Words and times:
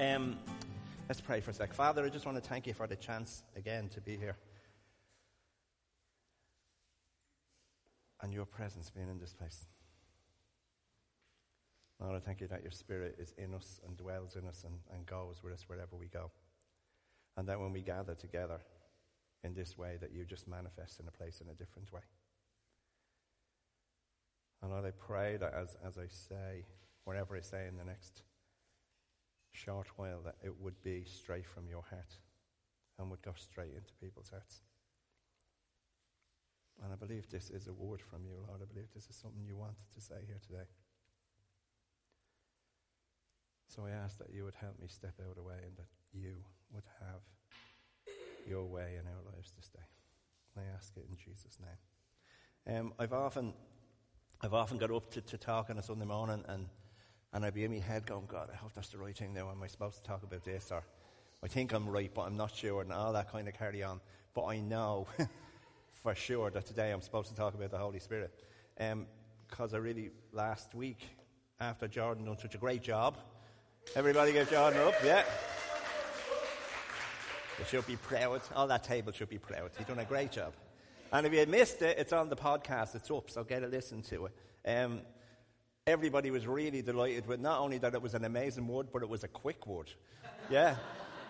Um, 0.00 0.38
let's 1.10 1.20
pray 1.20 1.42
for 1.42 1.50
a 1.50 1.54
sec. 1.54 1.74
Father, 1.74 2.02
I 2.02 2.08
just 2.08 2.24
want 2.24 2.42
to 2.42 2.48
thank 2.48 2.66
you 2.66 2.72
for 2.72 2.86
the 2.86 2.96
chance 2.96 3.42
again 3.54 3.90
to 3.90 4.00
be 4.00 4.16
here. 4.16 4.34
And 8.22 8.32
your 8.32 8.46
presence 8.46 8.88
being 8.88 9.10
in 9.10 9.18
this 9.18 9.34
place. 9.34 9.66
Lord, 12.00 12.16
I 12.16 12.18
thank 12.18 12.40
you 12.40 12.46
that 12.46 12.62
your 12.62 12.70
spirit 12.70 13.16
is 13.18 13.34
in 13.36 13.52
us 13.52 13.78
and 13.86 13.94
dwells 13.98 14.36
in 14.36 14.46
us 14.46 14.64
and, 14.64 14.78
and 14.90 15.04
goes 15.04 15.42
with 15.42 15.52
us 15.52 15.64
wherever 15.66 15.94
we 15.96 16.06
go. 16.06 16.30
And 17.36 17.46
that 17.50 17.60
when 17.60 17.70
we 17.70 17.82
gather 17.82 18.14
together 18.14 18.60
in 19.44 19.52
this 19.52 19.76
way, 19.76 19.98
that 20.00 20.14
you 20.14 20.24
just 20.24 20.48
manifest 20.48 20.98
in 20.98 21.08
a 21.08 21.10
place 21.10 21.42
in 21.42 21.50
a 21.50 21.54
different 21.54 21.92
way. 21.92 22.00
And 24.62 24.70
Lord, 24.70 24.86
I 24.86 24.92
pray 24.92 25.36
that 25.36 25.52
as, 25.52 25.76
as 25.86 25.98
I 25.98 26.06
say, 26.06 26.64
whatever 27.04 27.36
I 27.36 27.40
say 27.40 27.66
in 27.68 27.76
the 27.76 27.84
next 27.84 28.22
short 29.52 29.86
while, 29.96 30.20
that 30.24 30.36
it 30.42 30.60
would 30.60 30.82
be 30.82 31.04
straight 31.04 31.46
from 31.46 31.68
your 31.68 31.82
heart 31.90 32.18
and 32.98 33.10
would 33.10 33.22
go 33.22 33.32
straight 33.36 33.74
into 33.74 33.92
people's 34.00 34.30
hearts. 34.30 34.62
And 36.82 36.92
I 36.92 36.96
believe 36.96 37.28
this 37.28 37.50
is 37.50 37.66
a 37.66 37.72
word 37.72 38.00
from 38.00 38.24
you, 38.24 38.36
Lord. 38.46 38.60
I 38.62 38.72
believe 38.72 38.88
this 38.94 39.08
is 39.08 39.16
something 39.16 39.44
you 39.44 39.56
wanted 39.56 39.90
to 39.94 40.00
say 40.00 40.16
here 40.26 40.40
today. 40.46 40.68
So 43.68 43.86
I 43.86 43.90
ask 43.90 44.18
that 44.18 44.32
you 44.34 44.44
would 44.44 44.54
help 44.54 44.80
me 44.80 44.88
step 44.88 45.14
out 45.20 45.30
of 45.30 45.36
the 45.36 45.42
way 45.42 45.58
and 45.64 45.76
that 45.76 45.86
you 46.12 46.36
would 46.72 46.84
have 47.00 47.20
your 48.46 48.64
way 48.64 48.96
in 48.98 49.06
our 49.06 49.32
lives 49.32 49.52
this 49.56 49.68
day. 49.68 49.86
I 50.56 50.62
ask 50.74 50.96
it 50.96 51.06
in 51.08 51.16
Jesus' 51.16 51.58
name. 51.60 52.76
Um, 52.76 52.92
I've 52.98 53.12
often, 53.12 53.52
I've 54.40 54.54
often 54.54 54.78
got 54.78 54.90
up 54.90 55.10
to, 55.12 55.20
to 55.20 55.38
talk 55.38 55.70
on 55.70 55.78
a 55.78 55.82
Sunday 55.82 56.04
morning 56.04 56.44
and, 56.48 56.66
and 57.32 57.44
I'd 57.44 57.54
be 57.54 57.64
in 57.64 57.70
my 57.70 57.78
head 57.78 58.06
going, 58.06 58.26
God, 58.26 58.48
I 58.52 58.56
hope 58.56 58.72
that's 58.74 58.88
the 58.88 58.98
right 58.98 59.16
thing 59.16 59.32
now. 59.32 59.50
Am 59.50 59.62
I 59.62 59.66
supposed 59.68 59.98
to 59.98 60.02
talk 60.02 60.22
about 60.22 60.44
this? 60.44 60.70
Or 60.72 60.82
I 61.42 61.48
think 61.48 61.72
I'm 61.72 61.88
right, 61.88 62.10
but 62.12 62.22
I'm 62.22 62.36
not 62.36 62.54
sure, 62.54 62.82
and 62.82 62.92
all 62.92 63.12
that 63.12 63.30
kind 63.30 63.48
of 63.48 63.54
carry 63.54 63.82
on. 63.82 64.00
But 64.34 64.46
I 64.46 64.60
know 64.60 65.06
for 66.02 66.14
sure 66.14 66.50
that 66.50 66.66
today 66.66 66.90
I'm 66.90 67.00
supposed 67.00 67.28
to 67.28 67.36
talk 67.36 67.54
about 67.54 67.70
the 67.70 67.78
Holy 67.78 68.00
Spirit. 68.00 68.32
Because 68.76 69.72
um, 69.72 69.74
I 69.74 69.78
really, 69.78 70.10
last 70.32 70.74
week, 70.74 71.06
after 71.60 71.86
Jordan 71.86 72.24
done 72.24 72.38
such 72.38 72.54
a 72.54 72.58
great 72.58 72.82
job, 72.82 73.16
everybody 73.94 74.32
give 74.32 74.50
Jordan 74.50 74.80
up, 74.80 74.94
yeah. 75.04 75.24
They 77.58 77.64
should 77.64 77.86
be 77.86 77.96
proud. 77.96 78.40
All 78.56 78.66
that 78.68 78.84
table 78.84 79.12
should 79.12 79.28
be 79.28 79.38
proud. 79.38 79.70
He's 79.76 79.86
done 79.86 79.98
a 79.98 80.04
great 80.04 80.32
job. 80.32 80.54
And 81.12 81.26
if 81.26 81.32
you 81.32 81.44
missed 81.46 81.82
it, 81.82 81.98
it's 81.98 82.12
on 82.12 82.28
the 82.28 82.36
podcast. 82.36 82.94
It's 82.94 83.10
up, 83.10 83.30
so 83.30 83.44
get 83.44 83.62
a 83.62 83.66
listen 83.66 84.00
to 84.02 84.26
it. 84.26 84.32
Um, 84.66 85.02
everybody 85.90 86.30
was 86.30 86.46
really 86.46 86.82
delighted 86.82 87.26
with 87.26 87.40
not 87.40 87.60
only 87.60 87.78
that 87.78 87.94
it 87.94 88.00
was 88.00 88.14
an 88.14 88.24
amazing 88.24 88.66
wood, 88.66 88.88
but 88.92 89.02
it 89.02 89.08
was 89.08 89.24
a 89.24 89.28
quick 89.28 89.66
wood. 89.66 89.90
Yeah. 90.48 90.76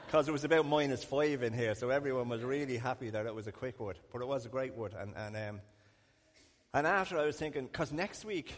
Because 0.06 0.26
it 0.26 0.32
was 0.32 0.42
about 0.42 0.66
minus 0.66 1.04
five 1.04 1.44
in 1.44 1.52
here, 1.52 1.72
so 1.76 1.88
everyone 1.90 2.28
was 2.28 2.42
really 2.42 2.76
happy 2.76 3.10
that 3.10 3.26
it 3.26 3.32
was 3.32 3.46
a 3.46 3.52
quick 3.52 3.78
wood. 3.78 3.96
But 4.12 4.22
it 4.22 4.26
was 4.26 4.44
a 4.44 4.48
great 4.48 4.74
wood. 4.74 4.92
And, 4.92 5.14
and, 5.16 5.36
um, 5.36 5.60
and 6.74 6.84
after 6.84 7.16
I 7.16 7.26
was 7.26 7.36
thinking, 7.36 7.66
because 7.66 7.92
next 7.92 8.24
week, 8.24 8.52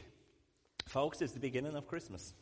folks, 0.86 1.20
is 1.20 1.32
the 1.32 1.40
beginning 1.40 1.76
of 1.76 1.86
Christmas. 1.86 2.32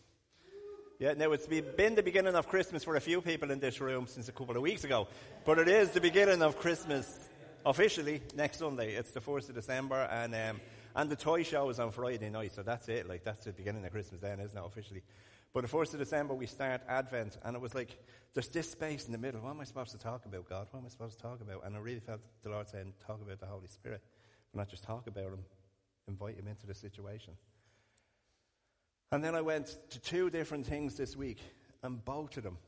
Yeah, 1.00 1.14
now 1.14 1.32
it's 1.32 1.48
been 1.48 1.96
the 1.96 2.04
beginning 2.04 2.36
of 2.36 2.46
Christmas 2.46 2.84
for 2.84 2.94
a 2.94 3.00
few 3.00 3.20
people 3.20 3.50
in 3.50 3.58
this 3.58 3.80
room 3.80 4.06
since 4.06 4.28
a 4.28 4.32
couple 4.32 4.54
of 4.54 4.62
weeks 4.62 4.84
ago, 4.84 5.08
but 5.44 5.58
it 5.58 5.66
is 5.66 5.90
the 5.90 6.00
beginning 6.00 6.40
of 6.40 6.60
Christmas 6.60 7.28
officially 7.66 8.22
next 8.36 8.58
Sunday. 8.58 8.94
It's 8.94 9.10
the 9.10 9.20
1st 9.20 9.48
of 9.48 9.54
December, 9.56 10.08
and, 10.08 10.34
um, 10.36 10.60
and 10.94 11.10
the 11.10 11.16
toy 11.16 11.42
show 11.42 11.68
is 11.68 11.78
on 11.78 11.90
Friday 11.90 12.30
night, 12.30 12.52
so 12.52 12.62
that's 12.62 12.88
it. 12.88 13.08
Like, 13.08 13.24
that's 13.24 13.44
the 13.44 13.52
beginning 13.52 13.84
of 13.84 13.92
Christmas 13.92 14.20
then, 14.20 14.40
isn't 14.40 14.56
it, 14.56 14.64
officially? 14.64 15.02
But 15.52 15.62
the 15.62 15.76
1st 15.76 15.94
of 15.94 15.98
December, 16.00 16.34
we 16.34 16.46
start 16.46 16.82
Advent, 16.88 17.38
and 17.44 17.56
it 17.56 17.62
was 17.62 17.74
like, 17.74 17.98
there's 18.34 18.48
this 18.48 18.70
space 18.70 19.06
in 19.06 19.12
the 19.12 19.18
middle. 19.18 19.40
What 19.40 19.50
am 19.50 19.60
I 19.60 19.64
supposed 19.64 19.90
to 19.90 19.98
talk 19.98 20.24
about, 20.24 20.48
God? 20.48 20.68
What 20.70 20.80
am 20.80 20.86
I 20.86 20.88
supposed 20.88 21.16
to 21.16 21.22
talk 21.22 21.40
about? 21.40 21.64
And 21.64 21.74
I 21.76 21.80
really 21.80 22.00
felt 22.00 22.20
the 22.42 22.50
Lord 22.50 22.68
saying, 22.68 22.92
talk 23.04 23.20
about 23.20 23.40
the 23.40 23.46
Holy 23.46 23.66
Spirit. 23.66 24.02
But 24.52 24.58
not 24.58 24.68
just 24.68 24.84
talk 24.84 25.08
about 25.08 25.24
Him, 25.24 25.44
invite 26.06 26.38
Him 26.38 26.46
into 26.46 26.66
the 26.66 26.74
situation. 26.74 27.34
And 29.10 29.24
then 29.24 29.34
I 29.34 29.40
went 29.40 29.76
to 29.90 29.98
two 29.98 30.30
different 30.30 30.66
things 30.66 30.96
this 30.96 31.16
week, 31.16 31.40
and 31.82 32.04
both 32.04 32.36
of 32.36 32.44
them 32.44 32.58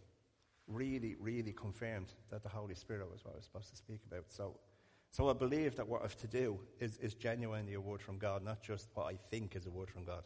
really, 0.66 1.14
really 1.20 1.52
confirmed 1.52 2.12
that 2.30 2.42
the 2.42 2.48
Holy 2.48 2.74
Spirit 2.74 3.08
was 3.10 3.24
what 3.24 3.34
I 3.34 3.36
was 3.36 3.44
supposed 3.44 3.70
to 3.70 3.76
speak 3.76 4.00
about. 4.10 4.24
So, 4.28 4.56
so 5.12 5.28
I 5.28 5.34
believe 5.34 5.76
that 5.76 5.86
what 5.86 6.00
I 6.00 6.04
have 6.04 6.16
to 6.16 6.26
do 6.26 6.58
is, 6.80 6.98
is 6.98 7.14
genuinely 7.14 7.74
a 7.74 7.80
word 7.80 8.02
from 8.02 8.18
God, 8.18 8.42
not 8.42 8.62
just 8.62 8.88
what 8.94 9.04
I 9.04 9.18
think 9.30 9.54
is 9.54 9.66
a 9.66 9.70
word 9.70 9.90
from 9.90 10.04
God. 10.04 10.24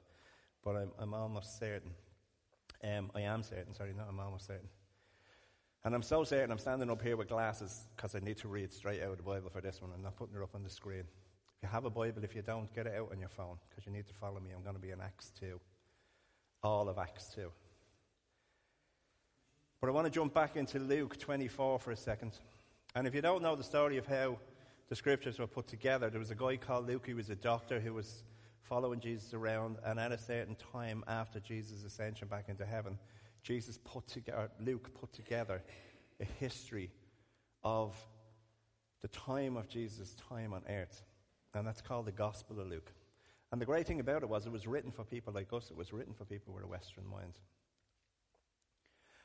But 0.64 0.76
I'm, 0.76 0.90
I'm 0.98 1.12
almost 1.12 1.58
certain. 1.58 1.90
Um, 2.82 3.10
I 3.14 3.22
am 3.22 3.42
certain, 3.42 3.74
sorry, 3.74 3.92
not 3.96 4.06
I'm 4.08 4.18
almost 4.18 4.46
certain. 4.46 4.68
And 5.84 5.94
I'm 5.94 6.02
so 6.02 6.24
certain 6.24 6.50
I'm 6.50 6.58
standing 6.58 6.90
up 6.90 7.02
here 7.02 7.16
with 7.16 7.28
glasses 7.28 7.86
because 7.94 8.14
I 8.14 8.20
need 8.20 8.38
to 8.38 8.48
read 8.48 8.72
straight 8.72 9.02
out 9.02 9.10
of 9.10 9.16
the 9.18 9.22
Bible 9.22 9.50
for 9.50 9.60
this 9.60 9.82
one. 9.82 9.90
I'm 9.94 10.02
not 10.02 10.16
putting 10.16 10.36
it 10.36 10.42
up 10.42 10.54
on 10.54 10.62
the 10.62 10.70
screen. 10.70 11.04
If 11.56 11.62
you 11.62 11.68
have 11.68 11.84
a 11.84 11.90
Bible, 11.90 12.24
if 12.24 12.34
you 12.34 12.42
don't, 12.42 12.72
get 12.74 12.86
it 12.86 12.94
out 12.96 13.10
on 13.12 13.20
your 13.20 13.28
phone 13.28 13.58
because 13.68 13.86
you 13.86 13.92
need 13.92 14.06
to 14.06 14.14
follow 14.14 14.40
me. 14.40 14.50
I'm 14.56 14.62
going 14.62 14.76
to 14.76 14.80
be 14.80 14.90
in 14.90 15.00
Acts 15.00 15.32
2 15.40 15.60
all 16.62 16.88
of 16.88 16.98
Acts 16.98 17.32
2. 17.34 17.50
But 19.80 19.88
I 19.88 19.90
want 19.90 20.06
to 20.06 20.10
jump 20.10 20.34
back 20.34 20.56
into 20.56 20.78
Luke 20.78 21.18
24 21.18 21.78
for 21.78 21.90
a 21.92 21.96
second. 21.96 22.32
And 22.94 23.06
if 23.06 23.14
you 23.14 23.20
don't 23.20 23.42
know 23.42 23.54
the 23.54 23.62
story 23.62 23.98
of 23.98 24.06
how 24.06 24.38
the 24.88 24.96
scriptures 24.96 25.38
were 25.38 25.46
put 25.46 25.66
together, 25.66 26.10
there 26.10 26.20
was 26.20 26.30
a 26.30 26.36
guy 26.36 26.56
called 26.56 26.86
Luke. 26.86 27.06
He 27.06 27.14
was 27.14 27.30
a 27.30 27.36
doctor 27.36 27.80
who 27.80 27.94
was 27.94 28.24
following 28.62 29.00
Jesus 29.00 29.34
around. 29.34 29.76
And 29.84 29.98
at 29.98 30.12
a 30.12 30.18
certain 30.18 30.56
time 30.72 31.04
after 31.06 31.40
Jesus' 31.40 31.84
ascension 31.84 32.28
back 32.28 32.48
into 32.48 32.64
heaven, 32.64 32.98
Jesus 33.42 33.78
put 33.84 34.06
together, 34.06 34.50
Luke 34.60 34.92
put 34.94 35.12
together 35.12 35.62
a 36.20 36.24
history 36.24 36.90
of 37.62 37.94
the 39.02 39.08
time 39.08 39.56
of 39.56 39.68
Jesus' 39.68 40.14
time 40.28 40.52
on 40.52 40.62
earth. 40.68 41.02
And 41.54 41.66
that's 41.66 41.80
called 41.80 42.06
the 42.06 42.12
Gospel 42.12 42.60
of 42.60 42.68
Luke. 42.68 42.92
And 43.52 43.60
the 43.60 43.66
great 43.66 43.86
thing 43.86 44.00
about 44.00 44.22
it 44.22 44.28
was 44.28 44.46
it 44.46 44.52
was 44.52 44.66
written 44.66 44.90
for 44.90 45.04
people 45.04 45.32
like 45.32 45.52
us, 45.52 45.70
it 45.70 45.76
was 45.76 45.92
written 45.92 46.12
for 46.12 46.24
people 46.24 46.52
with 46.52 46.64
a 46.64 46.66
Western 46.66 47.06
mind. 47.06 47.38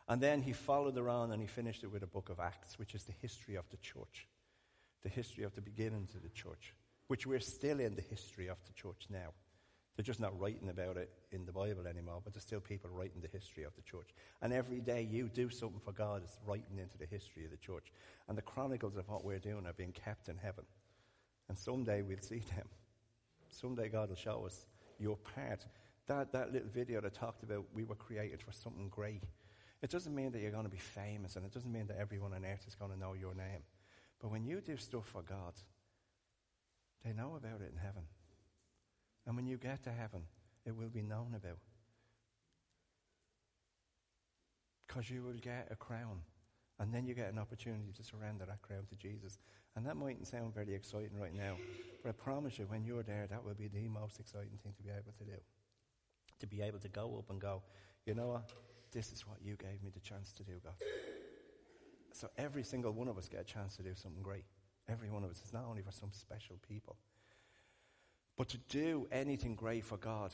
And 0.08 0.22
then 0.22 0.42
he 0.42 0.54
followed 0.54 0.98
around 0.98 1.32
and 1.32 1.42
he 1.42 1.48
finished 1.48 1.84
it 1.84 1.92
with 1.92 2.04
a 2.04 2.08
book 2.08 2.30
of 2.30 2.40
Acts, 2.40 2.78
which 2.78 2.96
is 2.96 3.04
the 3.04 3.14
history 3.22 3.56
of 3.56 3.70
the 3.70 3.78
church, 3.78 4.28
the 5.04 5.10
history 5.10 5.44
of 5.44 5.56
the 5.56 5.62
beginnings 5.62 6.16
of 6.16 6.24
the 6.24 6.30
church, 6.30 6.74
which 7.08 7.26
we're 7.26 7.40
still 7.40 7.80
in 7.80 7.96
the 7.96 8.02
history 8.02 8.48
of 8.48 8.58
the 8.66 8.74
church 8.74 9.08
now. 9.10 9.34
They're 9.96 10.04
just 10.04 10.20
not 10.20 10.40
writing 10.40 10.70
about 10.70 10.98
it 10.98 11.10
in 11.32 11.46
the 11.46 11.52
Bible 11.52 11.86
anymore, 11.86 12.22
but 12.24 12.34
there's 12.34 12.44
still 12.44 12.62
people 12.62 12.90
writing 12.90 13.22
the 13.22 13.28
history 13.28 13.64
of 13.64 13.76
the 13.76 13.82
church. 13.82 14.14
And 14.42 14.54
every 14.54 14.80
day 14.80 15.08
you 15.10 15.28
do 15.28 15.50
something 15.50 15.82
for 15.84 15.92
God 15.92 16.24
is 16.24 16.38
writing 16.48 16.80
into 16.80 16.98
the 16.98 17.06
history 17.06 17.44
of 17.44 17.52
the 17.52 17.58
church. 17.58 17.92
And 18.28 18.38
the 18.38 18.42
chronicles 18.42 18.96
of 18.96 19.08
what 19.10 19.26
we're 19.26 19.40
doing 19.40 19.68
are 19.68 19.74
being 19.74 19.92
kept 19.92 20.30
in 20.30 20.38
heaven. 20.38 20.64
And 21.50 21.58
someday 21.58 22.02
we'll 22.02 22.22
see 22.22 22.42
them. 22.56 22.68
Someday 23.50 23.90
God 23.90 24.10
will 24.10 24.16
show 24.16 24.46
us 24.46 24.66
your 24.98 25.18
part. 25.18 25.66
That, 26.08 26.32
that 26.32 26.54
little 26.54 26.70
video 26.70 27.02
that 27.02 27.14
talked 27.14 27.44
about 27.44 27.66
we 27.74 27.84
were 27.84 27.96
created 27.96 28.42
for 28.42 28.54
something 28.54 28.88
great. 28.90 29.24
It 29.82 29.90
doesn't 29.90 30.16
mean 30.16 30.32
that 30.32 30.42
you're 30.42 30.52
going 30.52 30.64
to 30.64 30.70
be 30.70 30.78
famous, 30.78 31.36
and 31.36 31.46
it 31.46 31.52
doesn't 31.52 31.72
mean 31.72 31.88
that 31.88 31.98
everyone 31.98 32.34
on 32.34 32.46
earth 32.46 32.66
is 32.68 32.76
going 32.76 32.92
to 32.92 32.98
know 32.98 33.14
your 33.14 33.34
name. 33.34 33.64
But 34.22 34.32
when 34.32 34.46
you 34.46 34.62
do 34.62 34.78
stuff 34.78 35.08
for 35.08 35.24
God, 35.24 35.54
they 37.04 37.14
know 37.14 37.36
about 37.36 37.62
it 37.62 37.72
in 37.72 37.78
heaven. 37.78 38.04
And 39.26 39.36
when 39.36 39.48
you 39.48 39.58
get 39.58 39.84
to 39.84 39.92
heaven, 39.92 40.24
it 40.66 40.76
will 40.76 40.90
be 40.90 41.02
known 41.02 41.34
about. 41.36 41.58
Because 44.88 45.10
you 45.10 45.24
will 45.24 45.40
get 45.42 45.68
a 45.72 45.76
crown. 45.76 46.22
And 46.80 46.94
then 46.94 47.06
you 47.06 47.14
get 47.14 47.32
an 47.32 47.40
opportunity 47.40 47.92
to 47.96 48.04
surrender 48.04 48.46
that 48.46 48.62
crown 48.62 48.86
to 48.90 48.96
Jesus. 48.96 49.38
And 49.76 49.86
that 49.86 49.96
mightn't 49.96 50.28
sound 50.28 50.54
very 50.54 50.74
exciting 50.74 51.18
right 51.20 51.34
now, 51.34 51.56
but 52.04 52.10
I 52.10 52.12
promise 52.12 52.60
you, 52.60 52.66
when 52.66 52.84
you're 52.84 53.04
there, 53.04 53.26
that 53.30 53.44
will 53.44 53.54
be 53.54 53.68
the 53.68 53.88
most 53.88 54.20
exciting 54.20 54.58
thing 54.62 54.74
to 54.76 54.84
be 54.84 54.90
able 54.90 55.14
to 55.18 55.24
do. 55.24 55.40
To 56.40 56.48
be 56.48 56.62
able 56.62 56.80
to 56.80 56.90
go 56.90 57.16
up 57.18 57.30
and 57.30 57.40
go, 57.40 57.62
you 58.06 58.16
know 58.16 58.28
what? 58.28 58.52
This 58.92 59.14
is 59.14 59.26
what 59.26 59.38
you 59.42 59.56
gave 59.56 59.82
me 59.84 59.92
the 59.94 60.02
chance 60.02 60.34
to 60.34 60.44
do, 60.44 60.54
God. 60.64 60.74
So 62.14 62.30
every 62.38 62.64
single 62.64 62.92
one 62.92 63.08
of 63.08 63.18
us 63.18 63.28
get 63.28 63.42
a 63.42 63.44
chance 63.44 63.76
to 63.78 63.84
do 63.84 63.94
something 63.96 64.22
great. 64.22 64.44
Every 64.90 65.10
one 65.10 65.24
of 65.24 65.32
us. 65.32 65.42
It's 65.44 65.54
not 65.54 65.66
only 65.70 65.82
for 65.82 65.92
some 65.92 66.12
special 66.12 66.58
people. 66.68 66.98
But 68.38 68.50
to 68.50 68.58
do 68.70 69.08
anything 69.12 69.56
great 69.56 69.86
for 69.86 69.98
God, 69.98 70.34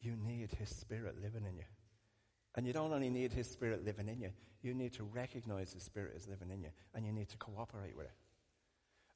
you 0.00 0.16
need 0.16 0.50
His 0.52 0.68
Spirit 0.68 1.16
living 1.22 1.44
in 1.48 1.56
you. 1.56 1.64
And 2.54 2.66
you 2.66 2.72
don't 2.72 2.92
only 2.92 3.10
need 3.10 3.32
His 3.32 3.50
Spirit 3.50 3.84
living 3.84 4.08
in 4.08 4.20
you, 4.20 4.30
you 4.62 4.74
need 4.74 4.92
to 4.94 5.04
recognize 5.04 5.72
His 5.72 5.82
Spirit 5.82 6.14
is 6.16 6.28
living 6.28 6.50
in 6.50 6.62
you, 6.62 6.70
and 6.94 7.04
you 7.04 7.12
need 7.12 7.28
to 7.30 7.36
cooperate 7.38 7.96
with 7.96 8.06
it. 8.06 8.12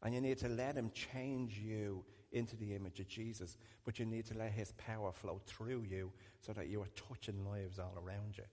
And 0.02 0.14
you 0.14 0.20
need 0.20 0.38
to 0.38 0.48
let 0.48 0.76
Him 0.76 0.90
change 0.93 1.58
you 1.58 2.04
into 2.32 2.56
the 2.56 2.75
image 2.75 3.00
of 3.00 3.08
Jesus. 3.08 3.56
But 3.84 3.98
you 3.98 4.06
need 4.06 4.26
to 4.26 4.37
let 4.37 4.52
His 4.52 4.72
power 4.72 5.12
flow 5.12 5.40
through 5.46 5.84
you 5.88 6.12
so 6.40 6.52
that 6.52 6.69
you 6.69 6.81
are 6.82 6.88
touching 7.08 7.44
lives 7.48 7.78
all 7.78 7.94
around 7.96 8.37
you. 8.37 8.44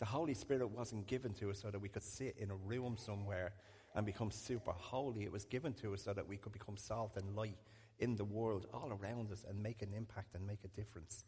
The 0.00 0.06
Holy 0.06 0.34
Spirit 0.34 0.70
wasn't 0.70 1.06
given 1.06 1.34
to 1.34 1.50
us 1.50 1.60
so 1.60 1.70
that 1.70 1.78
we 1.78 1.90
could 1.90 2.02
sit 2.02 2.36
in 2.38 2.50
a 2.50 2.56
room 2.56 2.96
somewhere 2.98 3.52
and 3.94 4.06
become 4.06 4.30
super 4.30 4.72
holy. 4.72 5.24
It 5.24 5.32
was 5.32 5.44
given 5.44 5.74
to 5.74 5.92
us 5.92 6.02
so 6.02 6.14
that 6.14 6.26
we 6.26 6.38
could 6.38 6.52
become 6.52 6.76
salt 6.76 7.16
and 7.16 7.36
light 7.36 7.58
in 7.98 8.16
the 8.16 8.24
world 8.24 8.66
all 8.72 8.90
around 8.90 9.30
us 9.30 9.44
and 9.46 9.62
make 9.62 9.82
an 9.82 9.92
impact 9.94 10.34
and 10.34 10.46
make 10.46 10.64
a 10.64 10.68
difference. 10.68 11.26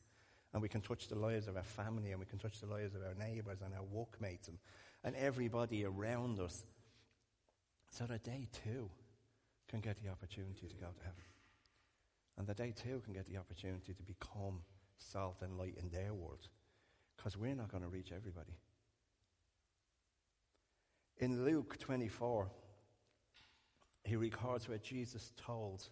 And 0.55 0.63
we 0.63 0.71
can 0.71 0.81
touch 0.81 1.09
the 1.09 1.19
lives 1.19 1.49
of 1.49 1.57
our 1.57 1.63
family 1.63 2.13
and 2.13 2.21
we 2.21 2.27
can 2.27 2.39
touch 2.39 2.61
the 2.61 2.67
lives 2.67 2.95
of 2.95 3.03
our 3.03 3.15
neighbours 3.15 3.61
and 3.63 3.75
our 3.75 3.85
workmates 3.85 4.49
and, 4.49 4.59
and 5.05 5.15
everybody 5.17 5.85
around 5.85 6.41
us 6.41 6.65
so 7.91 8.05
that 8.07 8.25
they 8.25 8.49
too 8.65 8.89
can 9.69 9.81
get 9.81 10.03
the 10.03 10.09
opportunity 10.09 10.67
to 10.67 10.77
go 10.77 10.87
to 10.87 11.03
heaven. 11.03 11.25
And 12.39 12.47
that 12.47 12.57
they 12.57 12.71
too 12.71 13.03
can 13.05 13.13
get 13.13 13.27
the 13.27 13.37
opportunity 13.37 13.93
to 13.93 14.03
become 14.03 14.61
salt 14.97 15.43
and 15.43 15.59
light 15.59 15.77
in 15.79 15.91
their 15.91 16.15
world. 16.15 16.49
Because 17.23 17.37
we're 17.37 17.55
not 17.55 17.71
going 17.71 17.85
to 17.85 17.89
reach 17.89 18.11
everybody. 18.11 18.51
In 21.19 21.45
Luke 21.45 21.79
24, 21.79 22.49
he 24.03 24.17
records 24.17 24.69
where 24.69 24.79
Jesus 24.79 25.33
told 25.37 25.85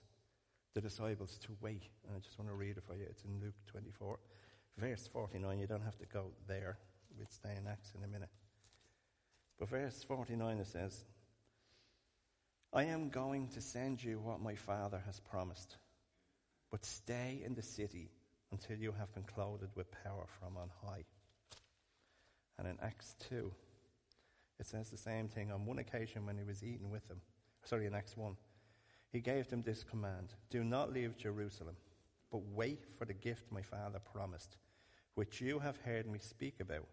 the 0.74 0.80
disciples 0.80 1.38
to 1.44 1.56
wait. 1.60 1.84
And 2.04 2.16
I 2.16 2.18
just 2.18 2.36
want 2.36 2.50
to 2.50 2.56
read 2.56 2.78
it 2.78 2.82
for 2.84 2.96
you. 2.96 3.06
It's 3.08 3.22
in 3.22 3.40
Luke 3.40 3.54
24, 3.68 4.18
verse 4.76 5.08
49. 5.12 5.56
You 5.60 5.68
don't 5.68 5.84
have 5.84 5.98
to 5.98 6.06
go 6.06 6.32
there. 6.48 6.78
We'll 7.16 7.28
stay 7.30 7.54
in 7.56 7.68
Acts 7.68 7.92
in 7.96 8.02
a 8.02 8.08
minute. 8.08 8.30
But 9.56 9.68
verse 9.68 10.02
49 10.02 10.58
it 10.58 10.66
says, 10.66 11.04
I 12.72 12.84
am 12.84 13.08
going 13.08 13.50
to 13.50 13.60
send 13.60 14.02
you 14.02 14.18
what 14.18 14.40
my 14.40 14.56
Father 14.56 15.00
has 15.06 15.20
promised, 15.20 15.76
but 16.72 16.84
stay 16.84 17.40
in 17.44 17.54
the 17.54 17.62
city 17.62 18.10
until 18.50 18.78
you 18.78 18.92
have 18.98 19.14
been 19.14 19.22
clothed 19.22 19.76
with 19.76 19.92
power 20.02 20.26
from 20.40 20.56
on 20.56 20.70
high. 20.84 21.04
And 22.60 22.68
in 22.68 22.76
Acts 22.82 23.16
2, 23.30 23.50
it 24.60 24.66
says 24.66 24.90
the 24.90 24.98
same 24.98 25.28
thing. 25.28 25.50
On 25.50 25.64
one 25.64 25.78
occasion, 25.78 26.26
when 26.26 26.36
he 26.36 26.44
was 26.44 26.62
eating 26.62 26.90
with 26.90 27.08
them, 27.08 27.22
sorry, 27.64 27.86
in 27.86 27.94
Acts 27.94 28.18
1, 28.18 28.36
he 29.10 29.20
gave 29.20 29.48
them 29.48 29.62
this 29.62 29.82
command 29.82 30.34
Do 30.50 30.62
not 30.62 30.92
leave 30.92 31.16
Jerusalem, 31.16 31.76
but 32.30 32.42
wait 32.52 32.84
for 32.98 33.06
the 33.06 33.14
gift 33.14 33.50
my 33.50 33.62
Father 33.62 33.98
promised, 33.98 34.58
which 35.14 35.40
you 35.40 35.58
have 35.60 35.78
heard 35.78 36.06
me 36.06 36.18
speak 36.20 36.60
about. 36.60 36.86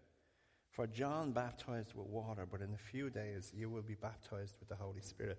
For 0.70 0.86
John 0.86 1.32
baptized 1.32 1.94
with 1.94 2.06
water, 2.06 2.46
but 2.50 2.62
in 2.62 2.72
a 2.72 2.90
few 2.90 3.10
days 3.10 3.52
you 3.54 3.68
will 3.68 3.82
be 3.82 3.94
baptized 3.94 4.56
with 4.60 4.70
the 4.70 4.76
Holy 4.76 5.02
Spirit. 5.02 5.38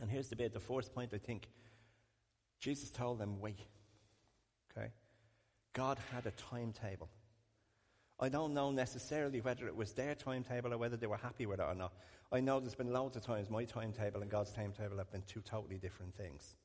And 0.00 0.08
here's 0.08 0.28
the 0.28 0.36
bit, 0.36 0.52
the 0.52 0.60
fourth 0.60 0.94
point, 0.94 1.12
I 1.12 1.18
think. 1.18 1.48
Jesus 2.60 2.90
told 2.90 3.18
them, 3.18 3.40
wait. 3.40 3.58
Okay? 4.70 4.92
God 5.72 5.98
had 6.12 6.26
a 6.26 6.30
timetable. 6.30 7.08
I 8.20 8.28
don't 8.28 8.52
know 8.52 8.70
necessarily 8.70 9.40
whether 9.40 9.66
it 9.66 9.76
was 9.76 9.92
their 9.92 10.14
timetable 10.14 10.72
or 10.72 10.78
whether 10.78 10.96
they 10.96 11.06
were 11.06 11.16
happy 11.16 11.46
with 11.46 11.60
it 11.60 11.66
or 11.68 11.74
not. 11.74 11.92
I 12.32 12.40
know 12.40 12.58
there's 12.58 12.74
been 12.74 12.92
loads 12.92 13.16
of 13.16 13.22
times 13.22 13.48
my 13.48 13.64
timetable 13.64 14.22
and 14.22 14.30
God's 14.30 14.52
timetable 14.52 14.98
have 14.98 15.10
been 15.12 15.22
two 15.22 15.40
totally 15.40 15.78
different 15.78 16.16
things. 16.16 16.56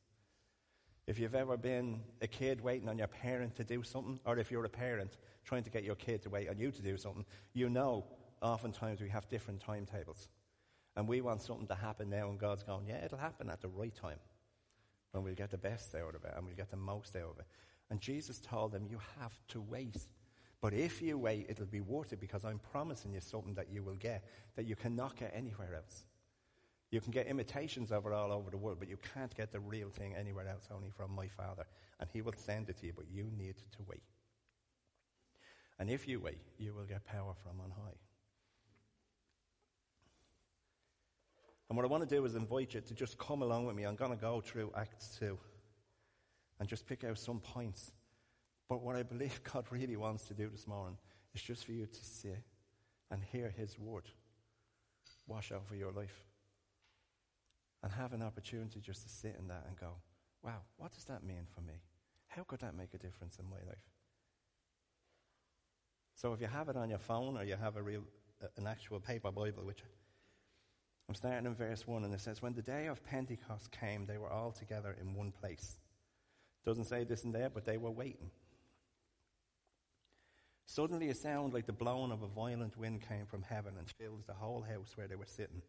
If 1.06 1.20
you've 1.20 1.36
ever 1.36 1.58
been 1.58 2.02
a 2.22 2.28
kid 2.28 2.62
waiting 2.62 2.90
on 2.90 2.98
your 2.98 3.08
parent 3.08 3.56
to 3.58 3.64
do 3.64 3.84
something, 3.84 4.20
or 4.26 4.38
if 4.38 4.52
you're 4.52 4.66
a 4.66 4.70
parent 4.70 5.18
trying 5.44 5.64
to 5.64 5.70
get 5.70 5.84
your 5.84 5.96
kid 5.96 6.24
to 6.24 6.30
wait 6.30 6.50
on 6.50 6.58
you 6.58 6.72
to 6.72 6.82
do 6.82 6.98
something, 6.98 7.26
you 7.54 7.70
know 7.70 8.06
oftentimes 8.42 9.02
we 9.02 9.10
have 9.10 9.28
different 9.30 9.62
timetables. 9.62 10.30
And 10.96 11.08
we 11.08 11.22
want 11.22 11.42
something 11.42 11.68
to 11.68 11.76
happen 11.76 12.10
now, 12.10 12.30
and 12.30 12.40
God's 12.40 12.64
going, 12.64 12.86
yeah, 12.88 13.04
it'll 13.04 13.18
happen 13.18 13.50
at 13.50 13.62
the 13.62 13.68
right 13.68 13.94
time 13.96 14.20
when 15.12 15.24
we'll 15.24 15.34
get 15.36 15.52
the 15.52 15.58
best 15.58 15.94
out 15.96 16.16
of 16.16 16.24
it 16.24 16.34
and 16.36 16.46
we'll 16.46 16.56
get 16.56 16.72
the 16.72 16.78
most 16.78 17.16
out 17.16 17.32
of 17.32 17.40
it. 17.40 17.46
And 17.90 18.00
Jesus 18.00 18.40
told 18.40 18.72
them, 18.72 18.88
you 18.90 19.00
have 19.20 19.34
to 19.50 19.62
wait. 19.62 19.98
But 20.64 20.74
if 20.74 21.02
you 21.02 21.18
wait, 21.18 21.48
it'll 21.50 21.66
be 21.66 21.82
worth 21.82 22.14
it 22.14 22.22
because 22.22 22.46
I'm 22.46 22.58
promising 22.58 23.12
you 23.12 23.20
something 23.20 23.54
that 23.56 23.70
you 23.70 23.84
will 23.84 23.98
get 23.98 24.24
that 24.56 24.64
you 24.64 24.78
cannot 24.78 25.18
get 25.18 25.34
anywhere 25.36 25.76
else. 25.76 26.06
You 26.90 27.02
can 27.02 27.12
get 27.12 27.28
imitations 27.28 27.92
of 27.92 28.06
it 28.06 28.14
all 28.14 28.32
over 28.32 28.50
the 28.50 28.56
world, 28.56 28.78
but 28.80 28.88
you 28.88 28.96
can't 29.14 29.36
get 29.36 29.52
the 29.52 29.60
real 29.60 29.90
thing 29.90 30.16
anywhere 30.16 30.48
else, 30.48 30.70
only 30.74 30.90
from 30.90 31.14
my 31.14 31.28
Father. 31.28 31.66
And 32.00 32.10
He 32.14 32.22
will 32.22 32.32
send 32.32 32.70
it 32.70 32.78
to 32.78 32.86
you, 32.86 32.94
but 32.96 33.12
you 33.12 33.30
need 33.38 33.58
to 33.58 33.80
wait. 33.90 34.04
And 35.80 35.90
if 35.90 36.08
you 36.08 36.22
wait, 36.22 36.40
you 36.58 36.74
will 36.74 36.86
get 36.86 37.04
power 37.04 37.34
from 37.44 37.60
on 37.60 37.72
high. 37.72 37.98
And 41.68 41.76
what 41.76 41.84
I 41.84 41.90
want 41.90 42.08
to 42.08 42.16
do 42.16 42.24
is 42.24 42.36
invite 42.36 42.74
you 42.74 42.80
to 42.80 42.94
just 42.94 43.18
come 43.18 43.42
along 43.42 43.66
with 43.66 43.76
me. 43.76 43.84
I'm 43.84 43.98
going 43.98 44.12
to 44.12 44.18
go 44.18 44.40
through 44.40 44.72
Acts 44.78 45.18
2 45.20 45.38
and 46.62 46.70
just 46.70 46.88
pick 46.88 47.04
out 47.04 47.20
some 47.20 47.42
points. 47.42 47.92
But 48.70 48.82
what 48.82 48.96
I 48.96 49.04
believe 49.04 49.42
God 49.54 49.66
really 49.70 49.96
wants 49.96 50.26
to 50.26 50.34
do 50.34 50.50
this 50.50 50.68
morning 50.68 50.98
is 51.34 51.42
just 51.42 51.66
for 51.66 51.72
you 51.72 51.86
to 51.86 52.06
sit 52.06 52.44
and 53.12 53.22
hear 53.32 53.50
His 53.50 53.78
word 53.78 54.06
wash 55.28 55.52
over 55.52 55.76
your 55.76 55.92
life. 55.92 56.26
And 57.82 57.92
have 57.92 58.14
an 58.14 58.22
opportunity 58.22 58.80
just 58.80 59.04
to 59.04 59.10
sit 59.10 59.36
in 59.38 59.48
that 59.50 59.66
and 59.68 59.78
go, 59.78 59.96
wow, 60.42 60.62
what 60.78 60.94
does 60.94 61.04
that 61.06 61.24
mean 61.24 61.46
for 61.54 61.62
me? 61.62 61.82
How 62.28 62.44
could 62.44 62.62
that 62.62 62.76
make 62.76 62.94
a 62.94 62.98
difference 62.98 63.38
in 63.40 63.46
my 63.50 63.58
life? 63.68 63.84
So 66.16 66.32
if 66.32 66.40
you 66.40 66.48
have 66.48 66.70
it 66.70 66.78
on 66.78 66.90
your 66.90 67.00
phone 67.00 67.38
or 67.38 67.44
you 67.44 67.58
have 67.58 67.76
a 67.76 67.82
real, 67.82 68.04
uh, 68.42 68.48
an 68.56 68.68
actual 68.68 69.02
paper 69.02 69.32
Bible, 69.32 69.64
which 69.66 69.80
I'm 71.10 71.16
starting 71.16 71.46
in 71.46 71.56
verse 71.56 71.86
1, 71.86 72.06
and 72.06 72.14
it 72.14 72.22
says, 72.22 72.42
When 72.42 72.54
the 72.54 72.62
day 72.62 72.88
of 72.88 73.04
Pentecost 73.04 73.72
came, 73.72 74.06
they 74.06 74.18
were 74.18 74.32
all 74.32 74.52
together 74.52 74.96
in 75.02 75.14
one 75.14 75.32
place. 75.32 75.76
Doesn't 76.66 76.86
say 76.86 77.04
this 77.04 77.26
and 77.26 77.36
there, 77.36 77.50
but 77.50 77.66
they 77.66 77.78
were 77.78 77.92
waiting. 77.92 78.32
Suddenly, 80.66 81.10
a 81.10 81.16
sound 81.16 81.54
like 81.54 81.66
the 81.66 81.74
blowing 81.74 82.12
of 82.12 82.24
a 82.24 82.28
violent 82.28 82.78
wind 82.78 83.02
came 83.08 83.26
from 83.26 83.44
heaven 83.44 83.74
and 83.78 83.90
filled 83.90 84.26
the 84.26 84.34
whole 84.34 84.62
house 84.62 84.96
where 84.96 85.08
they 85.08 85.16
were 85.16 85.26
sitting. 85.26 85.62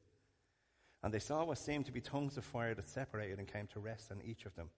And 1.02 1.12
they 1.12 1.18
saw 1.18 1.44
what 1.44 1.58
seemed 1.58 1.86
to 1.86 1.92
be 1.92 2.00
tongues 2.00 2.36
of 2.36 2.44
fire 2.44 2.74
that 2.74 2.88
separated 2.88 3.38
and 3.38 3.46
came 3.46 3.66
to 3.68 3.80
rest 3.80 4.10
on 4.10 4.22
each 4.24 4.46
of 4.46 4.54
them. 4.54 4.70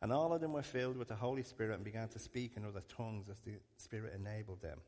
And 0.00 0.12
all 0.12 0.32
of 0.32 0.40
them 0.40 0.52
were 0.52 0.62
filled 0.62 0.96
with 0.96 1.08
the 1.08 1.14
Holy 1.16 1.42
Spirit 1.42 1.74
and 1.74 1.84
began 1.84 2.08
to 2.08 2.18
speak 2.18 2.52
in 2.56 2.64
other 2.64 2.82
tongues 2.88 3.28
as 3.28 3.38
the 3.40 3.52
Spirit 3.76 4.14
enabled 4.14 4.62
them. 4.62 4.78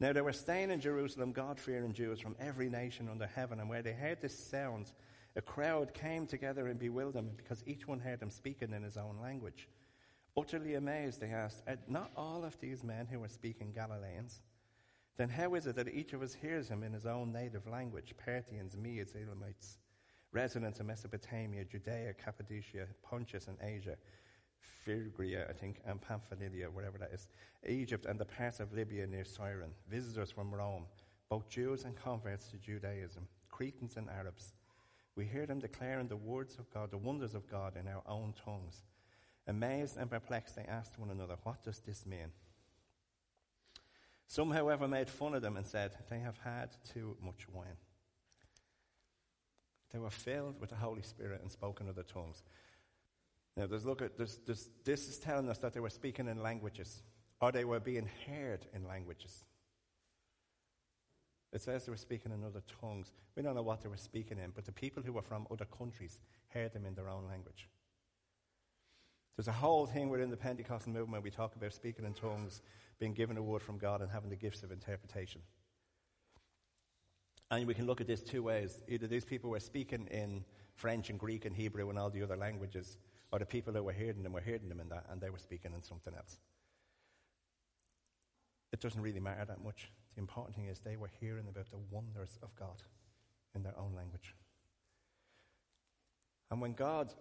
Now 0.00 0.12
they 0.12 0.20
were 0.20 0.32
staying 0.32 0.70
in 0.70 0.80
Jerusalem, 0.80 1.32
God 1.32 1.60
fearing 1.60 1.92
Jews 1.92 2.20
from 2.20 2.36
every 2.40 2.68
nation 2.68 3.08
under 3.08 3.26
heaven, 3.26 3.60
and 3.60 3.68
where 3.68 3.82
they 3.82 3.92
heard 3.92 4.20
this 4.20 4.36
sound, 4.36 4.92
a 5.36 5.42
crowd 5.42 5.94
came 5.94 6.26
together 6.26 6.68
in 6.68 6.76
bewilderment 6.76 7.36
because 7.36 7.62
each 7.66 7.86
one 7.86 8.00
heard 8.00 8.20
them 8.20 8.30
speaking 8.30 8.72
in 8.72 8.82
his 8.82 8.96
own 8.96 9.18
language. 9.20 9.68
Utterly 10.36 10.74
amazed, 10.74 11.20
they 11.20 11.30
asked, 11.30 11.62
Are 11.66 11.78
not 11.88 12.10
all 12.16 12.44
of 12.44 12.58
these 12.60 12.82
men 12.82 13.06
who 13.06 13.22
are 13.22 13.28
speaking 13.28 13.72
Galileans? 13.72 14.40
Then 15.16 15.28
how 15.28 15.54
is 15.54 15.66
it 15.66 15.76
that 15.76 15.88
each 15.88 16.12
of 16.12 16.22
us 16.22 16.34
hears 16.34 16.68
him 16.68 16.82
in 16.82 16.92
his 16.92 17.06
own 17.06 17.32
native 17.32 17.68
language? 17.68 18.14
Parthians, 18.24 18.76
Medes, 18.76 19.14
Elamites, 19.14 19.78
residents 20.32 20.80
of 20.80 20.86
Mesopotamia, 20.86 21.64
Judea, 21.64 22.14
Cappadocia, 22.14 22.88
Pontus, 23.02 23.46
and 23.46 23.58
Asia 23.62 23.96
Phrygia, 24.84 25.46
I 25.48 25.52
think, 25.52 25.80
and 25.86 26.00
Pamphylia, 26.00 26.70
wherever 26.70 26.98
that 26.98 27.12
is, 27.12 27.28
Egypt 27.66 28.06
and 28.06 28.18
the 28.18 28.24
parts 28.24 28.60
of 28.60 28.72
Libya 28.72 29.06
near 29.06 29.24
Cyrene, 29.24 29.74
visitors 29.88 30.30
from 30.30 30.54
Rome, 30.54 30.84
both 31.28 31.48
Jews 31.48 31.84
and 31.84 31.96
converts 31.96 32.48
to 32.48 32.58
Judaism, 32.58 33.26
Cretans 33.50 33.96
and 33.96 34.10
Arabs. 34.10 34.54
We 35.16 35.24
hear 35.24 35.46
them 35.46 35.60
declaring 35.60 36.08
the 36.08 36.16
words 36.16 36.58
of 36.58 36.70
God, 36.72 36.90
the 36.90 36.98
wonders 36.98 37.34
of 37.34 37.48
God 37.48 37.76
in 37.76 37.88
our 37.88 38.02
own 38.06 38.34
tongues. 38.44 38.82
Amazed 39.46 39.96
and 39.96 40.10
perplexed, 40.10 40.56
they 40.56 40.64
asked 40.64 40.98
one 40.98 41.10
another, 41.10 41.36
What 41.42 41.62
does 41.62 41.80
this 41.80 42.06
mean? 42.06 42.32
Some, 44.26 44.50
however, 44.50 44.88
made 44.88 45.10
fun 45.10 45.34
of 45.34 45.42
them 45.42 45.56
and 45.56 45.66
said, 45.66 45.92
They 46.08 46.20
have 46.20 46.38
had 46.38 46.70
too 46.92 47.16
much 47.22 47.46
wine. 47.52 47.76
They 49.92 49.98
were 49.98 50.10
filled 50.10 50.60
with 50.60 50.70
the 50.70 50.76
Holy 50.76 51.02
Spirit 51.02 51.40
and 51.42 51.52
spoke 51.52 51.80
in 51.80 51.88
other 51.88 52.02
tongues. 52.02 52.42
Now, 53.56 53.66
there's, 53.66 53.84
look 53.84 54.02
at, 54.02 54.16
there's, 54.16 54.38
there's, 54.44 54.68
this 54.84 55.08
is 55.08 55.18
telling 55.18 55.48
us 55.48 55.58
that 55.58 55.72
they 55.72 55.80
were 55.80 55.90
speaking 55.90 56.26
in 56.26 56.42
languages, 56.42 57.02
or 57.40 57.52
they 57.52 57.64
were 57.64 57.78
being 57.78 58.08
heard 58.26 58.66
in 58.74 58.88
languages. 58.88 59.44
It 61.52 61.62
says 61.62 61.86
they 61.86 61.92
were 61.92 61.96
speaking 61.96 62.32
in 62.32 62.42
other 62.42 62.62
tongues. 62.80 63.12
We 63.36 63.42
don't 63.44 63.54
know 63.54 63.62
what 63.62 63.82
they 63.82 63.88
were 63.88 63.96
speaking 63.96 64.38
in, 64.38 64.50
but 64.50 64.64
the 64.64 64.72
people 64.72 65.04
who 65.04 65.12
were 65.12 65.22
from 65.22 65.46
other 65.52 65.66
countries 65.66 66.18
heard 66.48 66.72
them 66.72 66.84
in 66.84 66.94
their 66.94 67.08
own 67.08 67.28
language. 67.28 67.68
There's 69.36 69.48
a 69.48 69.52
whole 69.52 69.86
thing 69.86 70.10
within 70.10 70.30
the 70.30 70.36
Pentecostal 70.36 70.92
movement 70.92 71.12
where 71.12 71.20
we 71.20 71.30
talk 71.30 71.56
about 71.56 71.72
speaking 71.72 72.04
in 72.04 72.14
tongues, 72.14 72.62
being 72.98 73.14
given 73.14 73.36
a 73.36 73.42
word 73.42 73.62
from 73.62 73.78
God, 73.78 74.00
and 74.00 74.10
having 74.10 74.30
the 74.30 74.36
gifts 74.36 74.62
of 74.62 74.70
interpretation. 74.70 75.40
And 77.50 77.66
we 77.66 77.74
can 77.74 77.86
look 77.86 78.00
at 78.00 78.06
this 78.06 78.22
two 78.22 78.42
ways. 78.42 78.82
Either 78.88 79.06
these 79.06 79.24
people 79.24 79.50
were 79.50 79.60
speaking 79.60 80.06
in 80.10 80.44
French 80.74 81.10
and 81.10 81.18
Greek 81.18 81.44
and 81.44 81.54
Hebrew 81.54 81.88
and 81.90 81.98
all 81.98 82.10
the 82.10 82.22
other 82.22 82.36
languages, 82.36 82.96
or 83.32 83.38
the 83.38 83.46
people 83.46 83.72
that 83.72 83.82
were 83.82 83.92
hearing 83.92 84.22
them 84.22 84.32
were 84.32 84.40
hearing 84.40 84.68
them 84.68 84.80
in 84.80 84.88
that, 84.88 85.06
and 85.10 85.20
they 85.20 85.30
were 85.30 85.38
speaking 85.38 85.72
in 85.74 85.82
something 85.82 86.14
else. 86.14 86.38
It 88.72 88.80
doesn't 88.80 89.00
really 89.00 89.20
matter 89.20 89.44
that 89.44 89.62
much. 89.62 89.90
The 90.14 90.20
important 90.20 90.56
thing 90.56 90.66
is 90.66 90.80
they 90.80 90.96
were 90.96 91.10
hearing 91.20 91.48
about 91.48 91.70
the 91.70 91.78
wonders 91.90 92.38
of 92.42 92.54
God 92.56 92.82
in 93.54 93.62
their 93.62 93.78
own 93.78 93.94
language. 93.96 94.34
And 96.50 96.60
when 96.60 96.72
God, 96.72 97.12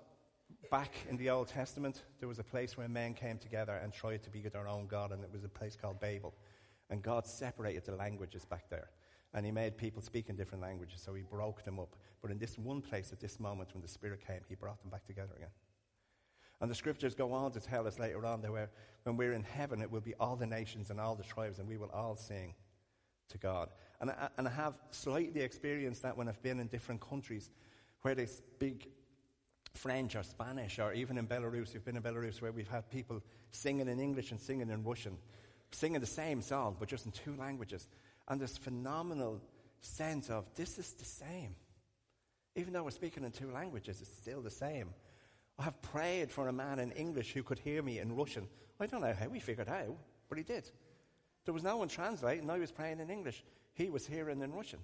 back 0.71 0.93
in 1.09 1.17
the 1.17 1.29
Old 1.29 1.47
Testament, 1.47 2.03
there 2.19 2.27
was 2.27 2.39
a 2.39 2.43
place 2.43 2.77
where 2.77 2.87
men 2.87 3.13
came 3.13 3.37
together 3.37 3.79
and 3.83 3.93
tried 3.93 4.23
to 4.23 4.29
be 4.29 4.41
their 4.41 4.67
own 4.67 4.87
God, 4.87 5.11
and 5.11 5.23
it 5.23 5.31
was 5.31 5.43
a 5.43 5.49
place 5.49 5.75
called 5.75 5.99
Babel. 5.99 6.33
And 6.89 7.01
God 7.01 7.25
separated 7.25 7.85
the 7.85 7.95
languages 7.95 8.45
back 8.45 8.69
there. 8.69 8.89
And 9.33 9.45
he 9.45 9.51
made 9.51 9.77
people 9.77 10.01
speak 10.01 10.29
in 10.29 10.35
different 10.35 10.61
languages, 10.61 11.01
so 11.03 11.13
he 11.13 11.23
broke 11.23 11.63
them 11.63 11.79
up. 11.79 11.95
But 12.21 12.31
in 12.31 12.37
this 12.37 12.57
one 12.57 12.81
place, 12.81 13.11
at 13.11 13.19
this 13.19 13.39
moment, 13.39 13.73
when 13.73 13.81
the 13.81 13.87
Spirit 13.87 14.25
came, 14.25 14.41
he 14.47 14.55
brought 14.55 14.79
them 14.81 14.91
back 14.91 15.05
together 15.05 15.33
again. 15.35 15.49
And 16.61 16.71
the 16.71 16.75
scriptures 16.75 17.15
go 17.15 17.33
on 17.33 17.51
to 17.51 17.59
tell 17.59 17.87
us 17.87 17.99
later 17.99 18.25
on 18.25 18.41
that 18.41 18.69
when 19.03 19.17
we're 19.17 19.33
in 19.33 19.43
heaven, 19.43 19.81
it 19.81 19.91
will 19.91 20.01
be 20.01 20.13
all 20.19 20.35
the 20.35 20.45
nations 20.45 20.89
and 20.91 20.99
all 20.99 21.15
the 21.15 21.23
tribes, 21.23 21.59
and 21.59 21.67
we 21.67 21.77
will 21.77 21.89
all 21.89 22.15
sing 22.15 22.53
to 23.29 23.37
God. 23.37 23.69
And 23.99 24.11
I, 24.11 24.29
and 24.37 24.47
I 24.47 24.51
have 24.51 24.75
slightly 24.91 25.41
experienced 25.41 26.03
that 26.03 26.15
when 26.15 26.27
I've 26.27 26.41
been 26.41 26.59
in 26.59 26.67
different 26.67 27.01
countries 27.01 27.49
where 28.01 28.15
they 28.15 28.25
speak 28.25 28.91
French 29.75 30.15
or 30.15 30.23
Spanish, 30.23 30.79
or 30.79 30.93
even 30.93 31.17
in 31.17 31.27
Belarus. 31.27 31.73
We've 31.73 31.83
been 31.83 31.97
in 31.97 32.03
Belarus 32.03 32.41
where 32.41 32.51
we've 32.51 32.69
had 32.69 32.89
people 32.89 33.21
singing 33.51 33.87
in 33.87 33.99
English 33.99 34.31
and 34.31 34.39
singing 34.39 34.69
in 34.69 34.83
Russian, 34.83 35.17
singing 35.71 35.99
the 35.99 36.07
same 36.07 36.41
song, 36.41 36.75
but 36.79 36.87
just 36.87 37.05
in 37.05 37.11
two 37.11 37.35
languages. 37.35 37.87
And 38.27 38.39
this 38.39 38.57
phenomenal 38.57 39.41
sense 39.81 40.29
of 40.29 40.45
this 40.55 40.77
is 40.77 40.91
the 40.93 41.05
same. 41.05 41.55
Even 42.55 42.73
though 42.73 42.83
we're 42.83 42.91
speaking 42.91 43.23
in 43.23 43.31
two 43.31 43.51
languages, 43.51 43.99
it's 43.99 44.15
still 44.15 44.41
the 44.41 44.51
same. 44.51 44.93
I 45.57 45.63
have 45.63 45.81
prayed 45.81 46.31
for 46.31 46.47
a 46.47 46.53
man 46.53 46.79
in 46.79 46.91
English 46.91 47.33
who 47.33 47.43
could 47.43 47.59
hear 47.59 47.81
me 47.81 47.99
in 47.99 48.15
Russian. 48.15 48.47
I 48.79 48.85
don't 48.85 49.01
know 49.01 49.13
how 49.13 49.29
he 49.29 49.39
figured 49.39 49.69
out, 49.69 49.97
but 50.29 50.37
he 50.37 50.43
did. 50.43 50.69
There 51.45 51.53
was 51.53 51.63
no 51.63 51.77
one 51.77 51.87
translating, 51.87 52.49
I 52.49 52.59
was 52.59 52.71
praying 52.71 52.99
in 52.99 53.09
English. 53.09 53.43
He 53.73 53.89
was 53.89 54.05
hearing 54.05 54.41
in 54.41 54.53
Russian. 54.53 54.79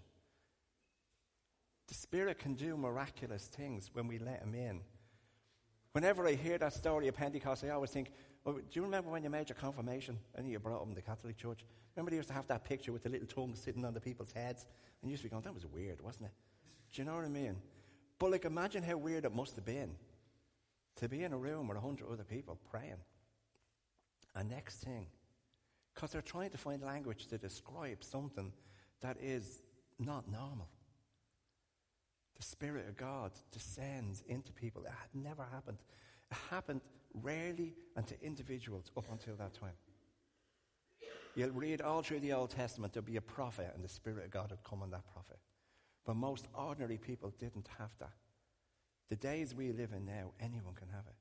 The 1.90 1.96
Spirit 1.96 2.38
can 2.38 2.54
do 2.54 2.78
miraculous 2.78 3.48
things 3.48 3.90
when 3.94 4.08
we 4.08 4.20
let 4.20 4.42
Him 4.42 4.54
in. 4.54 4.82
Whenever 5.94 6.28
I 6.28 6.36
hear 6.36 6.60
that 6.60 6.74
story 6.74 7.08
of 7.08 7.16
Pentecost, 7.16 7.64
I 7.64 7.70
always 7.70 7.90
think, 7.90 8.12
well, 8.46 8.56
do 8.56 8.62
you 8.74 8.84
remember 8.84 9.10
when 9.10 9.24
you 9.24 9.30
made 9.32 9.50
your 9.50 9.56
confirmation 9.56 10.20
and 10.36 10.48
you 10.48 10.60
brought 10.60 10.86
in 10.86 10.94
the 10.94 11.02
Catholic 11.02 11.36
Church? 11.36 11.66
Remember 11.96 12.12
they 12.12 12.18
used 12.18 12.30
to 12.30 12.36
have 12.36 12.46
that 12.48 12.64
picture 12.64 12.94
with 12.94 13.02
the 13.02 13.10
little 13.10 13.28
tongue 13.28 13.56
sitting 13.56 13.84
on 13.84 13.96
the 13.96 14.00
people's 14.00 14.32
heads? 14.32 14.68
And 15.02 15.10
you 15.10 15.14
used 15.14 15.24
to 15.24 15.30
be 15.30 15.32
going, 15.32 15.42
that 15.42 15.54
was 15.54 15.66
weird, 15.66 16.00
wasn't 16.00 16.28
it? 16.28 16.32
Do 16.94 17.02
you 17.02 17.08
know 17.08 17.16
what 17.16 17.26
I 17.26 17.30
mean? 17.30 17.56
But 18.20 18.32
like, 18.32 18.46
imagine 18.46 18.84
how 18.84 18.98
weird 18.98 19.26
it 19.26 19.34
must 19.34 19.56
have 19.56 19.66
been 19.66 19.96
to 20.98 21.10
be 21.10 21.24
in 21.24 21.34
a 21.34 21.38
room 21.38 21.68
with 21.68 21.78
a 21.78 21.82
hundred 21.82 22.12
other 22.12 22.24
people 22.24 22.60
praying. 22.70 23.02
And 24.36 24.48
next 24.48 24.76
thing, 24.84 25.08
because 25.96 26.12
they're 26.12 26.22
trying 26.22 26.52
to 26.52 26.58
find 26.58 26.84
language 26.84 27.26
to 27.28 27.40
describe 27.40 28.04
something 28.04 28.54
that 29.02 29.18
is 29.20 29.64
not 29.98 30.32
normal. 30.32 30.68
The 32.40 32.46
Spirit 32.46 32.88
of 32.88 32.96
God 32.98 33.32
descends 33.52 34.24
into 34.28 34.54
people. 34.54 34.84
It 34.84 34.92
had 34.92 35.14
never 35.14 35.44
happened. 35.52 35.78
It 36.32 36.38
happened 36.50 36.82
rarely 37.14 37.76
and 37.96 38.08
to 38.08 38.16
individuals 38.24 38.92
up 38.96 39.06
until 39.12 39.36
that 39.36 39.54
time. 39.54 39.76
You'll 41.36 41.52
read 41.52 41.82
all 41.82 42.02
through 42.02 42.22
the 42.22 42.34
Old 42.34 42.50
Testament, 42.52 42.94
there'll 42.94 43.06
be 43.06 43.18
a 43.18 43.22
prophet, 43.22 43.72
and 43.76 43.84
the 43.84 43.90
Spirit 43.90 44.26
of 44.26 44.32
God 44.32 44.52
would 44.52 44.64
come 44.64 44.82
on 44.82 44.92
that 44.92 45.06
prophet. 45.14 45.40
But 46.06 46.16
most 46.16 46.48
ordinary 46.54 46.98
people 46.98 47.34
didn't 47.40 47.68
have 47.78 47.92
that. 48.00 48.14
The 49.10 49.16
days 49.16 49.54
we 49.54 49.72
live 49.72 49.92
in 49.92 50.06
now, 50.06 50.32
anyone 50.40 50.76
can 50.76 50.88
have 50.90 51.06
it. 51.08 51.16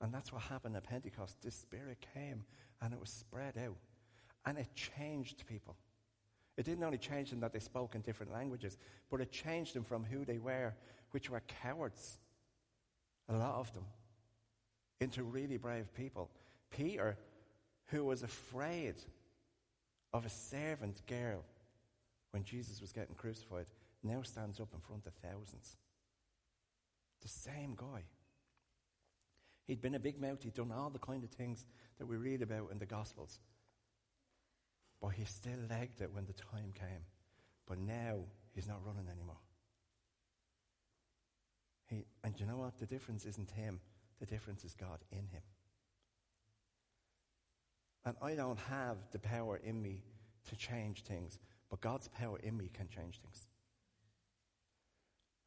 And 0.00 0.12
that's 0.12 0.32
what 0.32 0.42
happened 0.42 0.76
at 0.76 0.84
Pentecost. 0.84 1.36
This 1.40 1.54
Spirit 1.54 2.04
came 2.14 2.44
and 2.80 2.92
it 2.92 3.00
was 3.00 3.10
spread 3.10 3.56
out. 3.56 3.76
And 4.44 4.58
it 4.58 4.68
changed 4.74 5.44
people. 5.46 5.76
It 6.56 6.64
didn't 6.64 6.84
only 6.84 6.98
change 6.98 7.30
them 7.30 7.40
that 7.40 7.52
they 7.52 7.58
spoke 7.58 7.94
in 7.94 8.02
different 8.02 8.32
languages, 8.32 8.76
but 9.10 9.20
it 9.20 9.30
changed 9.30 9.74
them 9.74 9.84
from 9.84 10.04
who 10.04 10.24
they 10.24 10.38
were, 10.38 10.74
which 11.12 11.30
were 11.30 11.42
cowards, 11.62 12.18
a 13.28 13.36
lot 13.36 13.54
of 13.54 13.72
them, 13.72 13.84
into 15.00 15.22
really 15.22 15.56
brave 15.56 15.92
people. 15.94 16.30
Peter, 16.70 17.16
who 17.86 18.04
was 18.04 18.22
afraid 18.22 18.94
of 20.12 20.26
a 20.26 20.30
servant 20.30 21.00
girl 21.06 21.42
when 22.32 22.44
Jesus 22.44 22.80
was 22.80 22.92
getting 22.92 23.14
crucified, 23.14 23.66
now 24.02 24.22
stands 24.22 24.60
up 24.60 24.68
in 24.74 24.80
front 24.80 25.06
of 25.06 25.14
thousands. 25.14 25.76
The 27.22 27.28
same 27.28 27.74
guy. 27.76 28.02
He'd 29.66 29.80
been 29.80 29.94
a 29.94 30.00
big 30.00 30.20
mouth, 30.20 30.42
he'd 30.42 30.54
done 30.54 30.72
all 30.72 30.90
the 30.90 30.98
kind 30.98 31.22
of 31.24 31.30
things 31.30 31.64
that 31.98 32.06
we 32.06 32.16
read 32.16 32.42
about 32.42 32.70
in 32.72 32.78
the 32.78 32.86
Gospels. 32.86 33.38
But 35.02 35.14
he 35.14 35.24
still 35.24 35.58
legged 35.68 36.00
it 36.00 36.14
when 36.14 36.26
the 36.26 36.32
time 36.32 36.72
came. 36.78 37.04
But 37.66 37.78
now 37.78 38.20
he's 38.54 38.68
not 38.68 38.78
running 38.86 39.08
anymore. 39.10 39.40
He, 41.88 42.04
and 42.22 42.38
you 42.38 42.46
know 42.46 42.58
what? 42.58 42.78
The 42.78 42.86
difference 42.86 43.26
isn't 43.26 43.50
him, 43.50 43.80
the 44.20 44.26
difference 44.26 44.64
is 44.64 44.74
God 44.74 45.00
in 45.10 45.26
him. 45.26 45.42
And 48.04 48.16
I 48.22 48.34
don't 48.34 48.58
have 48.70 48.96
the 49.10 49.18
power 49.18 49.60
in 49.62 49.82
me 49.82 50.02
to 50.48 50.56
change 50.56 51.02
things, 51.02 51.38
but 51.68 51.80
God's 51.80 52.08
power 52.08 52.38
in 52.38 52.56
me 52.56 52.70
can 52.72 52.88
change 52.88 53.20
things. 53.20 53.46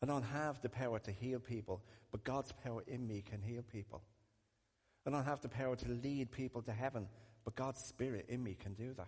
I 0.04 0.06
don't 0.06 0.24
have 0.24 0.62
the 0.62 0.70
power 0.70 1.00
to 1.00 1.12
heal 1.12 1.40
people, 1.40 1.82
but 2.12 2.24
God's 2.24 2.52
power 2.52 2.84
in 2.88 3.08
me 3.08 3.24
can 3.28 3.42
heal 3.42 3.64
people. 3.64 4.02
I 5.08 5.12
don't 5.12 5.26
have 5.26 5.42
the 5.42 5.50
power 5.50 5.76
to 5.76 5.90
lead 5.90 6.32
people 6.32 6.62
to 6.64 6.72
heaven, 6.72 7.08
but 7.44 7.56
God's 7.56 7.84
Spirit 7.84 8.26
in 8.30 8.44
me 8.44 8.56
can 8.60 8.74
do 8.74 8.94
that. 8.94 9.08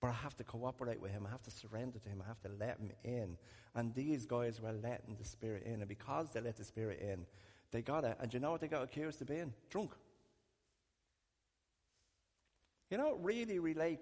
But 0.00 0.08
I 0.08 0.12
have 0.12 0.36
to 0.36 0.44
cooperate 0.44 1.00
with 1.00 1.10
Him. 1.10 1.26
I 1.26 1.30
have 1.30 1.42
to 1.42 1.50
surrender 1.50 1.98
to 1.98 2.08
Him. 2.08 2.22
I 2.22 2.28
have 2.28 2.40
to 2.42 2.50
let 2.58 2.78
Him 2.78 2.90
in. 3.04 3.36
And 3.74 3.94
these 3.94 4.26
guys 4.26 4.60
were 4.60 4.72
letting 4.72 5.16
the 5.18 5.24
Spirit 5.24 5.64
in. 5.64 5.74
And 5.74 5.88
because 5.88 6.30
they 6.30 6.40
let 6.40 6.56
the 6.56 6.64
Spirit 6.64 7.00
in, 7.00 7.26
they 7.70 7.82
got 7.82 8.04
it. 8.04 8.16
And 8.20 8.32
you 8.32 8.40
know 8.40 8.50
what 8.50 8.60
they 8.60 8.68
got 8.68 8.82
accused 8.82 9.20
of 9.22 9.28
being? 9.28 9.52
Drunk. 9.70 9.92
You 12.90 12.98
don't 12.98 13.22
really 13.22 13.58
relate 13.58 14.00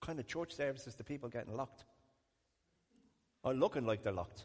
kind 0.00 0.18
of 0.18 0.26
church 0.26 0.52
services 0.52 0.94
to 0.96 1.04
people 1.04 1.28
getting 1.28 1.56
locked 1.56 1.84
or 3.42 3.54
looking 3.54 3.86
like 3.86 4.02
they're 4.02 4.12
locked. 4.12 4.44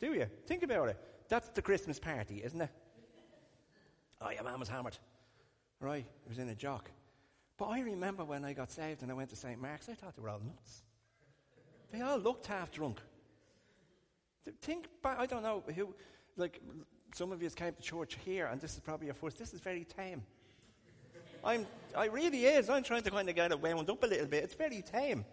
Do 0.00 0.12
you? 0.12 0.26
Think 0.46 0.62
about 0.62 0.88
it. 0.88 0.98
That's 1.28 1.48
the 1.50 1.62
Christmas 1.62 1.98
party, 1.98 2.42
isn't 2.44 2.60
it? 2.60 2.70
Oh, 4.20 4.30
your 4.30 4.44
man 4.44 4.58
was 4.58 4.68
hammered. 4.68 4.98
Right, 5.80 6.06
he 6.22 6.28
was 6.28 6.38
in 6.38 6.48
a 6.48 6.54
jock. 6.54 6.90
But 7.62 7.68
I 7.68 7.80
remember 7.82 8.24
when 8.24 8.44
I 8.44 8.54
got 8.54 8.72
saved 8.72 9.02
and 9.02 9.12
I 9.12 9.14
went 9.14 9.30
to 9.30 9.36
St. 9.36 9.62
Mark's, 9.62 9.88
I 9.88 9.94
thought 9.94 10.16
they 10.16 10.22
were 10.22 10.30
all 10.30 10.40
nuts. 10.44 10.82
They 11.92 12.00
all 12.00 12.18
looked 12.18 12.48
half 12.48 12.72
drunk. 12.72 12.98
Think 14.60 14.88
back, 15.00 15.16
I 15.20 15.26
don't 15.26 15.44
know 15.44 15.62
who, 15.72 15.94
like, 16.36 16.60
some 17.14 17.30
of 17.30 17.40
you 17.40 17.48
came 17.50 17.72
to 17.72 17.80
church 17.80 18.18
here, 18.24 18.46
and 18.46 18.60
this 18.60 18.74
is 18.74 18.80
probably 18.80 19.06
your 19.06 19.14
first. 19.14 19.38
This 19.38 19.54
is 19.54 19.60
very 19.60 19.84
tame. 19.84 20.24
I'm, 21.44 21.64
I 21.96 22.06
really 22.06 22.46
is. 22.46 22.68
I'm 22.68 22.82
trying 22.82 23.04
to 23.04 23.12
kind 23.12 23.28
of 23.28 23.36
get 23.36 23.52
it 23.52 23.62
wound 23.62 23.88
up 23.88 24.02
a 24.02 24.06
little 24.08 24.26
bit. 24.26 24.42
It's 24.42 24.54
very 24.54 24.82
tame. 24.82 25.24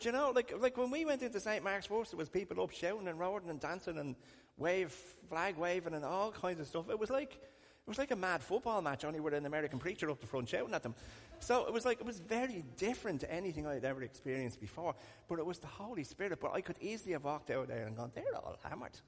Do 0.00 0.08
you 0.08 0.10
know, 0.10 0.32
like, 0.34 0.52
like 0.58 0.76
when 0.76 0.90
we 0.90 1.04
went 1.04 1.22
into 1.22 1.38
St. 1.38 1.62
Mark's 1.62 1.86
first, 1.86 2.10
there 2.10 2.18
was 2.18 2.30
people 2.30 2.60
up 2.60 2.72
shouting 2.72 3.06
and 3.06 3.16
roaring 3.16 3.48
and 3.48 3.60
dancing 3.60 3.98
and 3.98 4.16
wave, 4.58 4.90
flag 5.28 5.56
waving 5.56 5.94
and 5.94 6.04
all 6.04 6.32
kinds 6.32 6.58
of 6.58 6.66
stuff. 6.66 6.90
It 6.90 6.98
was 6.98 7.10
like, 7.10 7.38
it 7.84 7.90
was 7.90 7.98
like 7.98 8.12
a 8.12 8.16
mad 8.16 8.42
football 8.42 8.80
match, 8.80 9.04
only 9.04 9.18
with 9.18 9.34
an 9.34 9.44
American 9.44 9.80
preacher 9.80 10.08
up 10.08 10.20
the 10.20 10.26
front 10.26 10.48
shouting 10.48 10.72
at 10.72 10.84
them. 10.84 10.94
So 11.40 11.66
it 11.66 11.72
was 11.72 11.84
like, 11.84 11.98
it 11.98 12.06
was 12.06 12.20
very 12.20 12.64
different 12.76 13.20
to 13.22 13.32
anything 13.32 13.66
I'd 13.66 13.84
ever 13.84 14.04
experienced 14.04 14.60
before. 14.60 14.94
But 15.28 15.40
it 15.40 15.46
was 15.46 15.58
the 15.58 15.66
Holy 15.66 16.04
Spirit. 16.04 16.38
But 16.40 16.52
I 16.52 16.60
could 16.60 16.76
easily 16.80 17.12
have 17.12 17.24
walked 17.24 17.50
out 17.50 17.66
there 17.66 17.86
and 17.86 17.96
gone, 17.96 18.12
they're 18.14 18.36
all 18.36 18.56
hammered. 18.62 19.00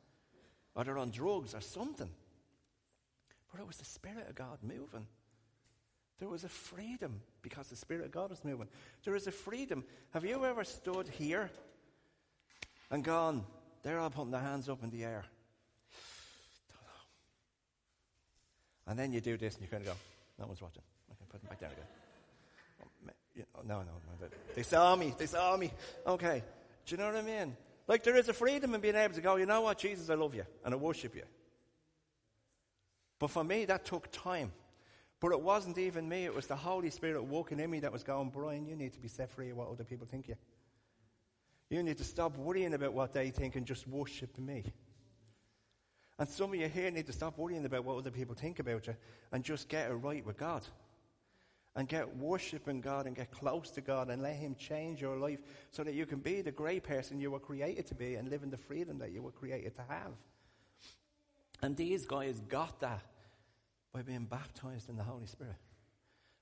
Or 0.75 0.83
they're 0.83 0.99
on 0.99 1.11
drugs 1.11 1.55
or 1.55 1.61
something. 1.61 2.11
But 3.53 3.61
it 3.61 3.67
was 3.67 3.77
the 3.77 3.85
Spirit 3.85 4.29
of 4.29 4.35
God 4.35 4.59
moving. 4.61 5.07
There 6.19 6.29
was 6.29 6.43
a 6.43 6.49
freedom 6.49 7.21
because 7.43 7.69
the 7.69 7.77
Spirit 7.77 8.05
of 8.05 8.11
God 8.11 8.31
was 8.31 8.45
moving. 8.45 8.67
There 9.05 9.15
is 9.15 9.29
a 9.29 9.33
freedom. 9.33 9.85
Have 10.11 10.25
you 10.25 10.45
ever 10.45 10.65
stood 10.65 11.07
here 11.07 11.49
and 12.91 13.05
gone, 13.05 13.45
they're 13.85 14.01
all 14.01 14.11
putting 14.11 14.33
their 14.33 14.41
hands 14.41 14.69
up 14.69 14.83
in 14.83 14.91
the 14.91 15.05
air? 15.05 15.25
And 18.87 18.99
then 18.99 19.13
you 19.13 19.21
do 19.21 19.37
this 19.37 19.55
and 19.55 19.63
you 19.63 19.69
kind 19.69 19.83
of 19.83 19.89
go, 19.89 19.97
no 20.39 20.47
one's 20.47 20.61
watching. 20.61 20.83
Okay, 21.11 21.25
put 21.31 21.41
them 21.41 21.49
back 21.49 21.61
down 21.61 21.71
again. 21.73 21.85
Oh, 22.83 23.59
oh 23.59 23.63
no, 23.67 23.79
no, 23.79 23.93
no. 24.21 24.29
They 24.55 24.63
saw 24.63 24.95
me. 24.95 25.15
They 25.17 25.27
saw 25.27 25.57
me. 25.57 25.73
Okay. 26.07 26.43
Do 26.87 26.95
you 26.95 26.99
know 26.99 27.07
what 27.07 27.17
I 27.17 27.23
mean? 27.23 27.57
Like 27.87 28.03
there 28.03 28.17
is 28.17 28.29
a 28.29 28.33
freedom 28.33 28.75
in 28.75 28.81
being 28.81 28.97
able 28.97 29.15
to 29.15 29.21
go, 29.21 29.37
you 29.37 29.47
know 29.47 29.63
what, 29.63 29.79
Jesus, 29.79 30.09
I 30.11 30.15
love 30.15 30.35
you 30.35 30.45
and 30.65 30.75
I 30.75 30.77
worship 30.77 31.15
you. 31.15 31.25
But 33.19 33.31
for 33.31 33.45
me, 33.45 33.65
that 33.67 33.85
took 33.85 34.11
time. 34.11 34.53
But 35.21 35.33
it 35.33 35.41
wasn't 35.41 35.79
even 35.79 36.09
me, 36.09 36.25
it 36.25 36.35
was 36.35 36.47
the 36.47 36.57
Holy 36.57 36.91
Spirit 36.91 37.25
walking 37.25 37.61
in 37.61 37.71
me 37.71 37.81
that 37.81 37.93
was 37.93 38.03
going, 38.03 38.31
Brian, 38.31 38.67
you 38.67 38.77
need 38.77 38.93
to 38.93 39.01
be 39.01 39.09
set 39.09 39.31
free 39.31 39.51
of 39.51 39.57
what 39.57 39.69
other 39.69 39.85
people 39.85 40.07
think 40.07 40.29
you. 40.29 40.37
You 41.71 41.83
need 41.83 41.99
to 41.99 42.05
stop 42.05 42.37
worrying 42.37 42.75
about 42.75 42.93
what 42.93 43.13
they 43.13 43.31
think 43.31 43.57
and 43.57 43.65
just 43.65 43.89
worship 43.89 44.37
me. 44.39 44.65
And 46.19 46.29
some 46.29 46.51
of 46.51 46.57
you 46.57 46.69
here 46.69 46.91
need 46.91 47.07
to 47.07 47.13
stop 47.13 47.39
worrying 47.39 47.65
about 47.65 47.85
what 47.85 47.97
other 47.97 48.11
people 48.11 48.35
think 48.35 48.61
about 48.61 48.87
you 48.87 48.95
and 49.33 49.43
just 49.43 49.69
get 49.69 49.91
it 49.91 49.95
right 49.95 50.25
with 50.25 50.37
God. 50.37 50.63
And 51.77 51.89
get 51.89 52.17
worshiping 52.17 52.81
God 52.81 53.07
and 53.07 53.17
get 53.17 53.33
close 53.33 53.71
to 53.71 53.81
God 53.81 54.09
and 54.09 54.23
let 54.23 54.37
Him 54.37 54.55
change 54.55 55.01
your 55.01 55.17
life 55.17 55.41
so 55.73 55.83
that 55.83 55.95
you 55.95 56.07
can 56.07 56.21
be 56.21 56.41
the 56.41 56.53
great 56.53 56.85
person 56.85 57.19
you 57.19 57.33
were 57.33 57.41
created 57.41 57.87
to 57.89 57.97
be 57.97 58.15
and 58.15 58.29
live 58.29 58.45
in 58.45 58.51
the 58.51 58.57
freedom 58.57 58.99
that 58.99 59.11
you 59.11 59.23
were 59.23 59.33
created 59.33 59.75
to 59.75 59.83
have. 59.89 60.13
And 61.63 61.77
these 61.77 62.07
guys 62.07 62.41
got 62.49 62.79
that 62.79 63.03
by 63.93 64.03
being 64.03 64.25
baptized 64.25 64.89
in 64.89 64.97
the 64.97 65.03
Holy 65.03 65.27
Spirit. 65.27 65.57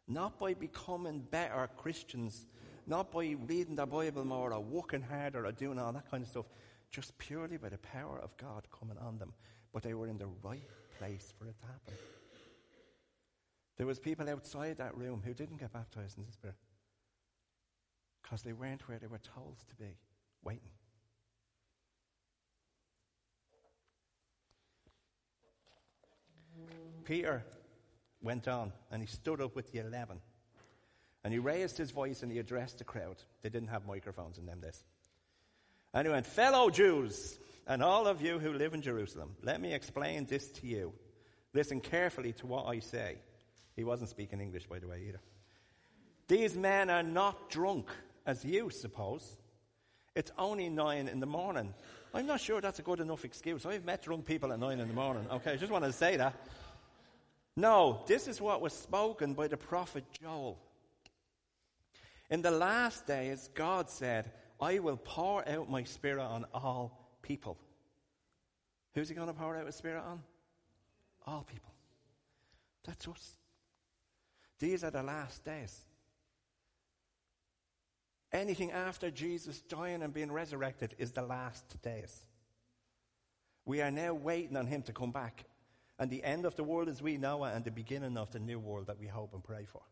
Not 0.07 0.39
by 0.39 0.53
becoming 0.53 1.21
better 1.21 1.67
Christians, 1.79 2.45
not 2.87 3.11
by 3.11 3.35
reading 3.47 3.77
the 3.77 3.87
Bible 3.87 4.27
more 4.27 4.53
or 4.53 4.61
working 4.61 5.01
harder 5.01 5.47
or 5.47 5.53
doing 5.53 5.79
all 5.79 5.93
that 5.93 6.11
kind 6.11 6.25
of 6.25 6.29
stuff, 6.29 6.47
just 6.91 7.17
purely 7.17 7.57
by 7.57 7.71
the 7.71 7.79
power 7.79 8.21
of 8.23 8.37
God 8.37 8.67
coming 8.71 8.99
on 8.99 9.17
them 9.17 9.33
but 9.73 9.83
they 9.83 9.95
were 9.95 10.09
in 10.09 10.19
the 10.19 10.29
right 10.43 10.69
place 10.99 11.33
for 11.39 11.47
it 11.47 11.59
to 11.61 11.67
happen. 11.67 11.95
There 13.79 13.87
was 13.87 13.99
people 13.99 14.29
outside 14.29 14.79
that 14.79 14.97
room 14.97 15.23
who 15.25 15.35
didn't 15.35 15.59
get 15.59 15.73
baptized 15.73 16.19
in 16.19 16.25
the 16.25 16.33
Spirit 16.33 16.57
because 18.23 18.43
they 18.43 18.53
weren't 18.53 18.87
where 18.89 18.99
they 18.99 19.07
were 19.07 19.19
told 19.19 19.57
to 19.69 19.75
be, 19.77 19.97
waiting. 20.45 20.71
Peter 27.05 27.43
went 28.23 28.47
on 28.47 28.73
and 28.91 29.03
he 29.03 29.09
stood 29.09 29.41
up 29.41 29.57
with 29.57 29.73
the 29.73 29.81
eleven. 29.81 30.21
And 31.25 31.33
he 31.33 31.39
raised 31.39 31.79
his 31.79 31.93
voice 31.93 32.23
and 32.23 32.33
he 32.33 32.39
addressed 32.39 32.79
the 32.79 32.85
crowd. 32.85 33.17
They 33.43 33.49
didn't 33.49 33.69
have 33.69 33.87
microphones 33.87 34.39
in 34.39 34.47
them 34.47 34.61
days. 34.61 34.83
And 35.95 36.07
he 36.07 36.13
went, 36.13 36.27
Fellow 36.27 36.69
Jews, 36.69 37.39
and 37.67 37.83
all 37.83 38.07
of 38.07 38.21
you 38.23 38.39
who 38.39 38.53
live 38.53 38.75
in 38.75 38.83
Jerusalem, 38.83 39.37
let 39.43 39.61
me 39.61 39.73
explain 39.73 40.27
this 40.27 40.51
to 40.53 40.67
you. 40.67 40.93
Listen 41.55 41.81
carefully 41.81 42.33
to 42.35 42.47
what 42.47 42.67
I 42.67 42.79
say. 42.79 43.19
He 43.77 43.85
wasn't 43.85 44.11
speaking 44.11 44.41
English, 44.41 44.67
by 44.67 44.79
the 44.79 44.89
way, 44.89 45.05
either. 45.09 45.21
These 46.29 46.57
men 46.57 46.91
are 46.91 47.03
not 47.03 47.51
drunk, 47.51 47.89
as 48.27 48.45
you 48.45 48.71
suppose. 48.71 49.39
It's 50.15 50.33
only 50.39 50.69
nine 50.69 51.09
in 51.09 51.21
the 51.21 51.27
morning. 51.27 51.73
I'm 52.15 52.27
not 52.27 52.41
sure 52.41 52.61
that's 52.61 52.79
a 52.79 52.83
good 52.83 53.01
enough 53.01 53.25
excuse. 53.25 53.65
I've 53.65 53.85
met 53.85 54.03
drunk 54.03 54.27
people 54.27 54.53
at 54.53 54.59
nine 54.59 54.81
in 54.81 54.89
the 54.89 54.95
morning. 54.95 55.27
Okay, 55.31 55.53
I 55.53 55.57
just 55.57 55.73
wanted 55.73 55.87
to 55.87 55.93
say 55.93 56.17
that. 56.17 56.35
No, 57.57 58.03
this 58.07 58.29
is 58.29 58.41
what 58.41 58.61
was 58.61 58.73
spoken 58.73 59.35
by 59.35 59.49
the 59.49 59.57
prophet 59.57 60.05
Joel. 60.21 60.59
In 62.31 62.41
the 62.41 62.51
last 62.51 63.07
days, 63.07 63.51
God 63.55 63.91
said, 63.91 64.31
I 64.61 64.79
will 64.79 64.97
pour 64.97 65.47
out 65.49 65.71
my 65.71 65.85
spirit 65.85 66.23
on 66.23 66.47
all 66.55 67.02
people. 67.23 67.57
Who's 68.95 69.09
he 69.09 69.15
going 69.15 69.29
to 69.29 69.35
pour 69.35 69.57
out 69.57 69.67
his 69.67 69.77
spirit 69.77 70.03
on? 70.03 70.23
All 71.27 71.43
people. 71.43 71.73
That's 72.85 73.07
us. 73.09 73.37
These 74.59 74.85
are 74.85 74.91
the 74.91 75.03
last 75.03 75.45
days. 75.45 75.85
Anything 78.33 78.73
after 78.73 79.11
Jesus 79.11 79.61
dying 79.63 80.03
and 80.03 80.13
being 80.13 80.33
resurrected 80.33 80.95
is 80.99 81.13
the 81.13 81.23
last 81.23 81.81
days. 81.83 82.25
We 83.65 83.81
are 83.83 83.91
now 83.91 84.15
waiting 84.15 84.57
on 84.57 84.67
him 84.67 84.83
to 84.83 84.93
come 84.93 85.13
back. 85.13 85.45
And 85.99 86.11
the 86.11 86.25
end 86.25 86.47
of 86.47 86.57
the 86.57 86.65
world 86.65 86.89
as 86.89 87.03
we 87.03 87.17
know 87.17 87.45
it 87.45 87.55
and 87.55 87.65
the 87.65 87.71
beginning 87.71 88.17
of 88.17 88.33
the 88.33 88.41
new 88.41 88.59
world 88.59 88.89
that 88.89 88.99
we 88.99 89.07
hope 89.07 89.35
and 89.35 89.45
pray 89.45 89.67
for. 89.71 89.83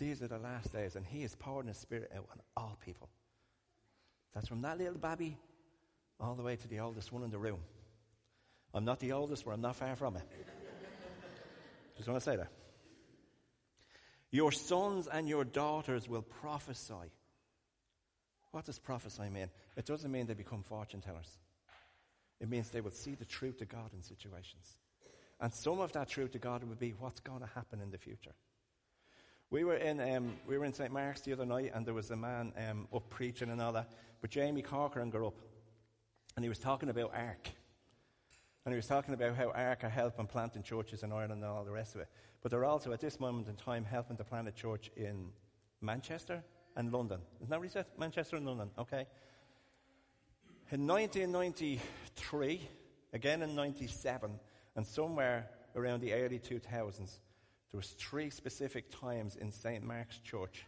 These 0.00 0.22
are 0.22 0.28
the 0.28 0.38
last 0.38 0.72
days, 0.72 0.96
and 0.96 1.04
He 1.04 1.24
is 1.24 1.34
pouring 1.34 1.68
His 1.68 1.76
Spirit 1.76 2.10
out 2.16 2.26
on 2.32 2.40
all 2.56 2.78
people. 2.82 3.10
That's 4.34 4.48
from 4.48 4.62
that 4.62 4.78
little 4.78 4.98
baby 4.98 5.36
all 6.20 6.34
the 6.34 6.42
way 6.42 6.56
to 6.56 6.68
the 6.68 6.80
oldest 6.80 7.12
one 7.12 7.22
in 7.22 7.30
the 7.30 7.38
room. 7.38 7.60
I'm 8.72 8.84
not 8.84 9.00
the 9.00 9.12
oldest, 9.12 9.44
but 9.44 9.52
I'm 9.52 9.60
not 9.60 9.76
far 9.76 9.96
from 9.96 10.16
it. 10.16 10.22
Just 11.96 12.08
want 12.08 12.22
to 12.22 12.30
say 12.30 12.36
that. 12.36 12.50
Your 14.30 14.52
sons 14.52 15.08
and 15.08 15.28
your 15.28 15.44
daughters 15.44 16.08
will 16.08 16.22
prophesy. 16.22 17.10
What 18.52 18.64
does 18.64 18.78
prophesy 18.78 19.28
mean? 19.28 19.48
It 19.76 19.86
doesn't 19.86 20.10
mean 20.10 20.26
they 20.26 20.34
become 20.34 20.62
fortune 20.62 21.00
tellers. 21.00 21.38
It 22.40 22.48
means 22.48 22.70
they 22.70 22.80
will 22.80 22.90
see 22.90 23.14
the 23.14 23.24
truth 23.24 23.60
of 23.60 23.68
God 23.68 23.92
in 23.92 24.02
situations. 24.02 24.78
And 25.40 25.52
some 25.52 25.80
of 25.80 25.92
that 25.92 26.08
truth 26.08 26.34
of 26.34 26.40
God 26.40 26.64
will 26.64 26.76
be 26.76 26.90
what's 26.90 27.20
going 27.20 27.40
to 27.40 27.46
happen 27.54 27.80
in 27.80 27.90
the 27.90 27.98
future. 27.98 28.32
We 29.50 29.64
were 29.64 29.76
in 29.76 30.00
um, 30.00 30.34
we 30.46 30.56
were 30.56 30.64
in 30.64 30.72
St 30.72 30.92
Mark's 30.92 31.22
the 31.22 31.32
other 31.32 31.44
night, 31.44 31.72
and 31.74 31.84
there 31.84 31.94
was 31.94 32.12
a 32.12 32.16
man 32.16 32.52
um, 32.68 32.86
up 32.94 33.10
preaching 33.10 33.50
and 33.50 33.60
all 33.60 33.72
that. 33.72 33.90
But 34.20 34.30
Jamie 34.30 34.62
Corcoran 34.62 35.10
got 35.10 35.26
up, 35.26 35.40
and 36.36 36.44
he 36.44 36.48
was 36.48 36.60
talking 36.60 36.88
about 36.88 37.12
Ark, 37.12 37.48
and 38.64 38.72
he 38.72 38.76
was 38.76 38.86
talking 38.86 39.12
about 39.12 39.34
how 39.34 39.50
Ark 39.50 39.82
are 39.82 39.88
helping 39.88 40.28
planting 40.28 40.62
churches 40.62 41.02
in 41.02 41.10
Ireland 41.10 41.42
and 41.42 41.44
all 41.44 41.64
the 41.64 41.72
rest 41.72 41.96
of 41.96 42.00
it. 42.02 42.08
But 42.42 42.52
they're 42.52 42.64
also 42.64 42.92
at 42.92 43.00
this 43.00 43.18
moment 43.18 43.48
in 43.48 43.56
time 43.56 43.84
helping 43.84 44.16
to 44.18 44.24
plant 44.24 44.46
a 44.46 44.52
church 44.52 44.88
in 44.96 45.30
Manchester 45.80 46.44
and 46.76 46.92
London. 46.92 47.20
Isn't 47.40 47.50
that 47.50 47.58
what 47.58 47.66
he 47.66 47.72
said? 47.72 47.86
Manchester 47.98 48.36
and 48.36 48.46
London. 48.46 48.70
Okay. 48.78 49.06
In 50.70 50.86
1993, 50.86 52.68
again 53.12 53.42
in 53.42 53.56
97, 53.56 54.38
and 54.76 54.86
somewhere 54.86 55.50
around 55.74 56.02
the 56.02 56.12
early 56.12 56.38
2000s, 56.38 57.18
there 57.72 57.78
was 57.78 57.90
three 57.90 58.30
specific 58.30 58.90
times 58.90 59.36
in 59.36 59.52
St. 59.52 59.84
Mark's 59.84 60.18
Church 60.18 60.66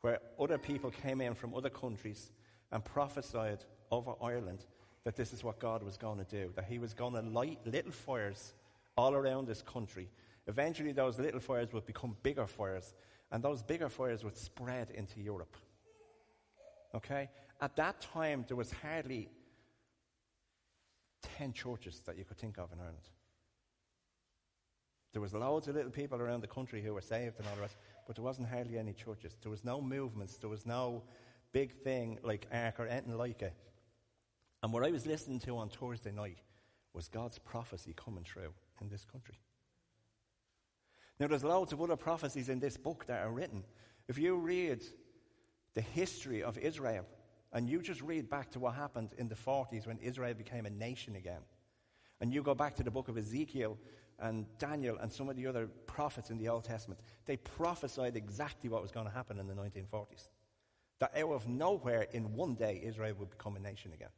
where 0.00 0.20
other 0.38 0.58
people 0.58 0.90
came 0.90 1.20
in 1.20 1.34
from 1.34 1.54
other 1.54 1.70
countries 1.70 2.30
and 2.72 2.84
prophesied 2.84 3.64
over 3.90 4.14
Ireland 4.20 4.64
that 5.04 5.16
this 5.16 5.32
is 5.32 5.44
what 5.44 5.60
God 5.60 5.82
was 5.82 5.96
going 5.96 6.18
to 6.18 6.24
do, 6.24 6.52
that 6.56 6.64
He 6.64 6.78
was 6.78 6.92
going 6.92 7.14
to 7.14 7.22
light 7.22 7.60
little 7.64 7.92
fires 7.92 8.52
all 8.96 9.14
around 9.14 9.46
this 9.46 9.62
country. 9.62 10.08
Eventually, 10.46 10.92
those 10.92 11.18
little 11.18 11.40
fires 11.40 11.72
would 11.72 11.86
become 11.86 12.16
bigger 12.22 12.46
fires, 12.46 12.94
and 13.30 13.42
those 13.42 13.62
bigger 13.62 13.88
fires 13.88 14.24
would 14.24 14.36
spread 14.36 14.90
into 14.90 15.20
Europe. 15.20 15.56
Okay? 16.94 17.30
At 17.60 17.76
that 17.76 18.00
time, 18.00 18.44
there 18.46 18.56
was 18.56 18.72
hardly 18.72 19.30
10 21.38 21.52
churches 21.52 22.02
that 22.06 22.18
you 22.18 22.24
could 22.24 22.38
think 22.38 22.58
of 22.58 22.72
in 22.72 22.78
Ireland. 22.78 23.08
There 25.14 25.22
was 25.22 25.32
loads 25.32 25.68
of 25.68 25.76
little 25.76 25.92
people 25.92 26.20
around 26.20 26.40
the 26.40 26.48
country 26.48 26.82
who 26.82 26.92
were 26.92 27.00
saved 27.00 27.38
and 27.38 27.46
all 27.46 27.54
the 27.54 27.60
rest, 27.60 27.76
but 28.04 28.16
there 28.16 28.24
wasn't 28.24 28.48
hardly 28.48 28.78
any 28.78 28.92
churches. 28.92 29.36
There 29.40 29.50
was 29.50 29.64
no 29.64 29.80
movements. 29.80 30.38
There 30.38 30.50
was 30.50 30.66
no 30.66 31.04
big 31.52 31.72
thing 31.72 32.18
like 32.24 32.48
Ark 32.52 32.80
or 32.80 32.88
anything 32.88 33.16
like 33.16 33.40
it. 33.40 33.54
And 34.60 34.72
what 34.72 34.82
I 34.82 34.90
was 34.90 35.06
listening 35.06 35.38
to 35.40 35.56
on 35.56 35.68
Thursday 35.68 36.10
night 36.10 36.38
was 36.94 37.06
God's 37.06 37.38
prophecy 37.38 37.94
coming 37.94 38.24
true 38.24 38.52
in 38.80 38.88
this 38.88 39.04
country. 39.04 39.38
Now, 41.20 41.28
there's 41.28 41.44
loads 41.44 41.72
of 41.72 41.80
other 41.80 41.94
prophecies 41.94 42.48
in 42.48 42.58
this 42.58 42.76
book 42.76 43.04
that 43.06 43.24
are 43.24 43.30
written. 43.30 43.62
If 44.08 44.18
you 44.18 44.34
read 44.34 44.82
the 45.74 45.80
history 45.80 46.42
of 46.42 46.58
Israel, 46.58 47.06
and 47.52 47.70
you 47.70 47.82
just 47.82 48.02
read 48.02 48.28
back 48.28 48.50
to 48.50 48.58
what 48.58 48.74
happened 48.74 49.10
in 49.16 49.28
the 49.28 49.36
40s 49.36 49.86
when 49.86 49.98
Israel 49.98 50.34
became 50.34 50.66
a 50.66 50.70
nation 50.70 51.14
again, 51.14 51.42
and 52.20 52.34
you 52.34 52.42
go 52.42 52.56
back 52.56 52.74
to 52.76 52.82
the 52.82 52.90
book 52.90 53.06
of 53.06 53.16
Ezekiel 53.16 53.78
and 54.20 54.46
Daniel 54.58 54.96
and 55.00 55.10
some 55.10 55.28
of 55.28 55.36
the 55.36 55.46
other 55.46 55.66
prophets 55.86 56.30
in 56.30 56.38
the 56.38 56.48
Old 56.48 56.64
Testament, 56.64 57.00
they 57.26 57.36
prophesied 57.36 58.16
exactly 58.16 58.70
what 58.70 58.82
was 58.82 58.90
going 58.90 59.06
to 59.06 59.12
happen 59.12 59.38
in 59.38 59.46
the 59.46 59.54
1940s. 59.54 60.28
That 61.00 61.16
out 61.16 61.32
of 61.32 61.48
nowhere, 61.48 62.06
in 62.12 62.34
one 62.34 62.54
day, 62.54 62.80
Israel 62.84 63.14
would 63.18 63.30
become 63.30 63.56
a 63.56 63.60
nation 63.60 63.92
again. 63.92 64.10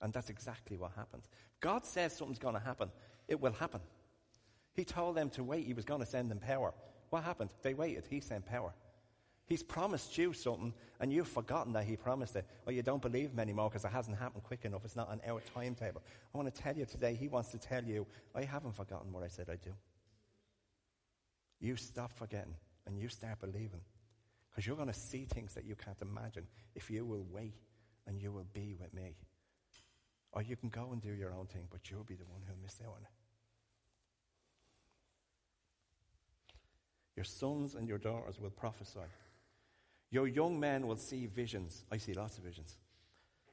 And 0.00 0.12
that's 0.12 0.30
exactly 0.30 0.76
what 0.76 0.92
happened. 0.96 1.22
God 1.60 1.84
says 1.84 2.14
something's 2.14 2.38
going 2.38 2.54
to 2.54 2.60
happen, 2.60 2.90
it 3.26 3.40
will 3.40 3.52
happen. 3.52 3.80
He 4.74 4.84
told 4.84 5.16
them 5.16 5.30
to 5.30 5.42
wait, 5.42 5.66
He 5.66 5.74
was 5.74 5.84
going 5.84 6.00
to 6.00 6.06
send 6.06 6.30
them 6.30 6.38
power. 6.38 6.72
What 7.10 7.24
happened? 7.24 7.50
They 7.62 7.74
waited, 7.74 8.04
He 8.08 8.20
sent 8.20 8.46
power. 8.46 8.72
He's 9.48 9.62
promised 9.62 10.18
you 10.18 10.34
something, 10.34 10.74
and 11.00 11.10
you've 11.10 11.26
forgotten 11.26 11.72
that 11.72 11.84
He 11.84 11.96
promised 11.96 12.36
it, 12.36 12.46
or 12.66 12.72
you 12.72 12.82
don't 12.82 13.00
believe 13.00 13.30
Him 13.30 13.40
anymore 13.40 13.70
because 13.70 13.84
it 13.84 13.90
hasn't 13.90 14.18
happened 14.18 14.42
quick 14.42 14.66
enough. 14.66 14.84
It's 14.84 14.94
not 14.94 15.08
on 15.08 15.22
our 15.26 15.40
timetable. 15.54 16.02
I 16.34 16.36
want 16.36 16.54
to 16.54 16.62
tell 16.62 16.76
you 16.76 16.84
today, 16.84 17.14
He 17.14 17.28
wants 17.28 17.50
to 17.52 17.58
tell 17.58 17.82
you, 17.82 18.06
I 18.34 18.44
haven't 18.44 18.76
forgotten 18.76 19.10
what 19.10 19.22
I 19.22 19.28
said 19.28 19.48
I'd 19.50 19.62
do. 19.62 19.72
You 21.60 21.76
stop 21.76 22.12
forgetting, 22.12 22.56
and 22.86 22.98
you 22.98 23.08
start 23.08 23.40
believing, 23.40 23.80
because 24.50 24.66
you're 24.66 24.76
going 24.76 24.92
to 24.92 24.94
see 24.94 25.24
things 25.24 25.54
that 25.54 25.64
you 25.64 25.76
can't 25.76 26.00
imagine 26.02 26.46
if 26.74 26.90
you 26.90 27.06
will 27.06 27.26
wait 27.30 27.54
and 28.06 28.20
you 28.20 28.30
will 28.30 28.46
be 28.52 28.74
with 28.78 28.92
me. 28.92 29.16
Or 30.32 30.42
you 30.42 30.56
can 30.56 30.68
go 30.68 30.90
and 30.92 31.00
do 31.00 31.12
your 31.12 31.32
own 31.32 31.46
thing, 31.46 31.68
but 31.70 31.90
you'll 31.90 32.04
be 32.04 32.16
the 32.16 32.26
one 32.26 32.42
who'll 32.46 32.62
miss 32.62 32.78
out 32.84 32.92
on 32.92 33.02
it. 33.02 33.10
Your 37.16 37.24
sons 37.24 37.74
and 37.74 37.88
your 37.88 37.98
daughters 37.98 38.38
will 38.38 38.50
prophesy. 38.50 39.00
Your 40.10 40.26
young 40.26 40.58
men 40.58 40.86
will 40.86 40.96
see 40.96 41.26
visions. 41.26 41.84
I 41.90 41.98
see 41.98 42.14
lots 42.14 42.38
of 42.38 42.44
visions. 42.44 42.76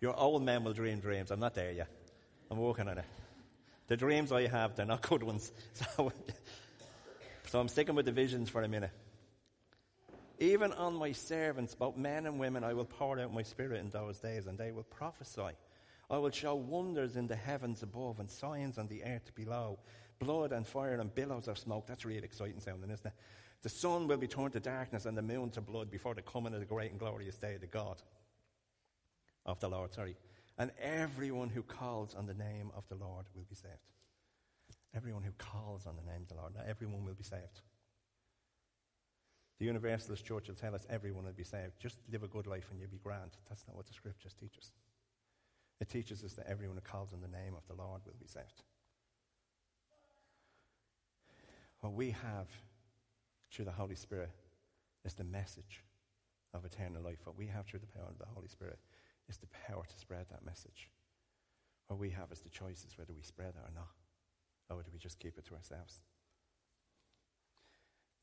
Your 0.01 0.17
old 0.17 0.43
men 0.43 0.63
will 0.63 0.73
dream 0.73 0.99
dreams. 0.99 1.31
I'm 1.31 1.39
not 1.39 1.53
there 1.53 1.71
yet. 1.71 1.89
I'm 2.49 2.57
working 2.57 2.87
on 2.87 2.97
it. 2.97 3.05
The 3.87 3.97
dreams 3.97 4.31
I 4.31 4.47
have, 4.47 4.75
they're 4.75 4.85
not 4.85 5.01
good 5.09 5.23
ones. 5.23 5.51
So, 5.73 6.11
so 7.47 7.59
I'm 7.59 7.67
sticking 7.67 7.95
with 7.95 8.05
the 8.05 8.11
visions 8.11 8.49
for 8.49 8.61
a 8.61 8.67
minute. 8.67 8.91
Even 10.39 10.73
on 10.73 10.95
my 10.95 11.13
servants, 11.13 11.75
both 11.75 11.95
men 11.95 12.25
and 12.25 12.39
women, 12.39 12.63
I 12.63 12.73
will 12.73 12.85
pour 12.85 13.19
out 13.19 13.33
my 13.33 13.43
spirit 13.43 13.79
in 13.79 13.89
those 13.89 14.19
days, 14.19 14.47
and 14.47 14.57
they 14.57 14.71
will 14.71 14.83
prophesy. 14.83 15.55
I 16.09 16.17
will 16.17 16.31
show 16.31 16.55
wonders 16.55 17.15
in 17.15 17.27
the 17.27 17.35
heavens 17.35 17.83
above 17.83 18.19
and 18.19 18.29
signs 18.29 18.77
on 18.77 18.87
the 18.87 19.03
earth 19.03 19.33
below 19.33 19.79
blood 20.19 20.51
and 20.51 20.65
fire 20.65 20.99
and 20.99 21.13
billows 21.13 21.47
of 21.47 21.57
smoke. 21.57 21.87
That's 21.87 22.05
really 22.05 22.23
exciting 22.23 22.59
sounding, 22.59 22.91
isn't 22.91 23.05
it? 23.05 23.13
The 23.65 23.69
sun 23.69 24.07
will 24.07 24.17
be 24.17 24.27
turned 24.27 24.53
to 24.53 24.59
darkness 24.59 25.07
and 25.07 25.17
the 25.17 25.23
moon 25.23 25.49
to 25.49 25.59
blood 25.59 25.89
before 25.89 26.13
the 26.13 26.21
coming 26.21 26.53
of 26.53 26.59
the 26.59 26.67
great 26.67 26.91
and 26.91 26.99
glorious 26.99 27.35
day 27.35 27.55
of 27.55 27.61
the 27.61 27.65
God, 27.65 27.99
of 29.43 29.59
the 29.59 29.67
Lord, 29.67 29.91
sorry. 29.91 30.15
And 30.59 30.69
everyone 30.79 31.49
who 31.49 31.63
calls 31.63 32.13
on 32.13 32.27
the 32.27 32.35
name 32.35 32.69
of 32.77 32.87
the 32.89 32.95
Lord 32.95 33.25
will 33.33 33.47
be 33.49 33.55
saved. 33.55 33.73
Everyone 34.93 35.23
who 35.23 35.31
calls 35.39 35.87
on 35.87 35.95
the 35.95 36.03
name 36.03 36.21
of 36.21 36.27
the 36.27 36.35
Lord, 36.35 36.53
everyone 36.67 37.05
will 37.05 37.15
be 37.15 37.23
saved. 37.23 37.61
The 39.57 39.65
Universalist 39.65 40.23
Church 40.23 40.47
will 40.47 40.53
tell 40.53 40.75
us 40.75 40.85
everyone 40.87 41.25
will 41.25 41.31
be 41.31 41.43
saved. 41.43 41.79
Just 41.79 41.97
live 42.11 42.21
a 42.21 42.27
good 42.27 42.45
life 42.45 42.67
and 42.69 42.79
you'll 42.79 42.91
be 42.91 42.99
grand. 43.03 43.31
That's 43.49 43.65
not 43.67 43.75
what 43.75 43.87
the 43.87 43.93
scriptures 43.93 44.35
teach 44.39 44.59
us. 44.59 44.73
It 45.81 45.89
teaches 45.89 46.23
us 46.23 46.33
that 46.33 46.45
everyone 46.47 46.77
who 46.77 46.81
calls 46.81 47.13
on 47.13 47.21
the 47.21 47.35
name 47.35 47.55
of 47.57 47.65
the 47.67 47.81
Lord 47.81 48.01
will 48.05 48.13
be 48.21 48.27
saved. 48.27 48.61
What 51.79 51.93
we 51.93 52.11
have 52.11 52.47
through 53.55 53.65
the 53.65 53.71
Holy 53.71 53.95
Spirit 53.95 54.31
is 55.05 55.13
the 55.13 55.23
message 55.23 55.83
of 56.53 56.65
eternal 56.65 57.01
life. 57.01 57.19
What 57.23 57.37
we 57.37 57.47
have 57.47 57.65
through 57.65 57.79
the 57.79 57.97
power 57.97 58.09
of 58.09 58.17
the 58.17 58.25
Holy 58.33 58.49
Spirit 58.49 58.79
is 59.29 59.37
the 59.37 59.47
power 59.67 59.83
to 59.87 59.97
spread 59.97 60.25
that 60.29 60.45
message. 60.45 60.89
What 61.87 61.99
we 61.99 62.09
have 62.09 62.31
is 62.31 62.39
the 62.39 62.49
choices 62.49 62.97
whether 62.97 63.13
we 63.13 63.21
spread 63.21 63.49
it 63.55 63.63
or 63.63 63.73
not, 63.73 63.93
or 64.69 64.77
whether 64.77 64.89
we 64.91 64.99
just 64.99 65.19
keep 65.19 65.37
it 65.37 65.45
to 65.45 65.55
ourselves. 65.55 66.01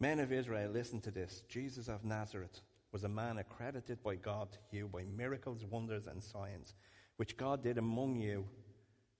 Men 0.01 0.21
of 0.21 0.33
Israel, 0.33 0.71
listen 0.71 1.01
to 1.03 1.11
this. 1.11 1.45
Jesus 1.49 1.89
of 1.89 2.05
Nazareth 2.05 2.61
was 2.91 3.05
a 3.05 3.09
man 3.09 3.39
accredited 3.39 4.03
by 4.03 4.17
God 4.17 4.51
to 4.53 4.77
you 4.77 4.89
by 4.89 5.05
miracles, 5.17 5.65
wonders, 5.65 6.07
and 6.07 6.23
signs, 6.23 6.75
which 7.17 7.37
God 7.37 7.63
did 7.63 7.79
among 7.79 8.17
you 8.17 8.45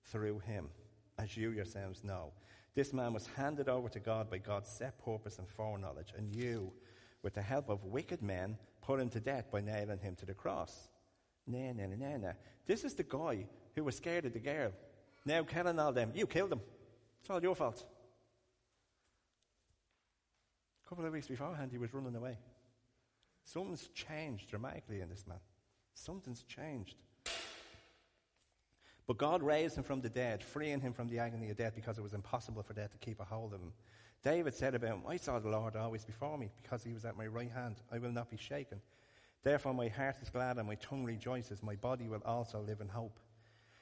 through 0.05 0.39
him, 0.39 0.69
as 1.17 1.35
you 1.37 1.49
yourselves 1.49 2.03
know. 2.03 2.33
This 2.75 2.93
man 2.93 3.13
was 3.13 3.27
handed 3.35 3.69
over 3.69 3.87
to 3.89 3.99
God 3.99 4.29
by 4.29 4.39
God's 4.39 4.69
set 4.69 5.03
purpose 5.03 5.37
and 5.37 5.47
foreknowledge, 5.47 6.13
and 6.17 6.35
you, 6.35 6.71
with 7.21 7.35
the 7.35 7.41
help 7.41 7.69
of 7.69 7.85
wicked 7.85 8.21
men, 8.21 8.57
put 8.81 8.99
him 8.99 9.09
to 9.09 9.19
death 9.19 9.51
by 9.51 9.61
nailing 9.61 9.99
him 9.99 10.15
to 10.15 10.25
the 10.25 10.33
cross. 10.33 10.89
Nah, 11.45 11.73
nah, 11.73 11.85
nah, 11.87 11.95
nah, 11.95 12.17
nah. 12.17 12.33
This 12.65 12.83
is 12.83 12.95
the 12.95 13.03
guy 13.03 13.45
who 13.75 13.83
was 13.83 13.95
scared 13.95 14.25
of 14.25 14.33
the 14.33 14.39
girl. 14.39 14.71
Now 15.25 15.43
killing 15.43 15.79
all 15.79 15.91
them. 15.93 16.11
You 16.15 16.25
killed 16.25 16.51
him. 16.51 16.61
It's 17.21 17.29
all 17.29 17.41
your 17.41 17.55
fault. 17.55 17.85
A 20.85 20.89
couple 20.89 21.05
of 21.05 21.13
weeks 21.13 21.27
beforehand, 21.27 21.71
he 21.71 21.77
was 21.77 21.93
running 21.93 22.15
away. 22.15 22.37
Something's 23.45 23.87
changed 23.89 24.49
dramatically 24.49 25.01
in 25.01 25.09
this 25.09 25.25
man. 25.27 25.39
Something's 25.93 26.43
changed. 26.43 26.95
But 29.07 29.17
God 29.17 29.43
raised 29.43 29.77
him 29.77 29.83
from 29.83 30.01
the 30.01 30.09
dead, 30.09 30.43
freeing 30.43 30.79
him 30.79 30.93
from 30.93 31.09
the 31.09 31.19
agony 31.19 31.49
of 31.49 31.57
death 31.57 31.73
because 31.75 31.97
it 31.97 32.03
was 32.03 32.13
impossible 32.13 32.63
for 32.63 32.73
death 32.73 32.91
to 32.91 32.97
keep 32.97 33.19
a 33.19 33.25
hold 33.25 33.53
of 33.53 33.59
him. 33.59 33.73
David 34.23 34.53
said 34.53 34.75
about 34.75 34.91
him, 34.91 35.03
I 35.07 35.17
saw 35.17 35.39
the 35.39 35.49
Lord 35.49 35.75
always 35.75 36.05
before 36.05 36.37
me 36.37 36.49
because 36.61 36.83
he 36.83 36.93
was 36.93 37.03
at 37.03 37.17
my 37.17 37.27
right 37.27 37.51
hand. 37.51 37.75
I 37.91 37.97
will 37.97 38.11
not 38.11 38.31
be 38.31 38.37
shaken. 38.37 38.79
Therefore, 39.43 39.73
my 39.73 39.89
heart 39.89 40.15
is 40.21 40.29
glad 40.29 40.57
and 40.57 40.67
my 40.67 40.75
tongue 40.75 41.03
rejoices. 41.03 41.61
My 41.61 41.75
body 41.75 42.07
will 42.07 42.21
also 42.25 42.61
live 42.61 42.79
in 42.79 42.87
hope. 42.87 43.19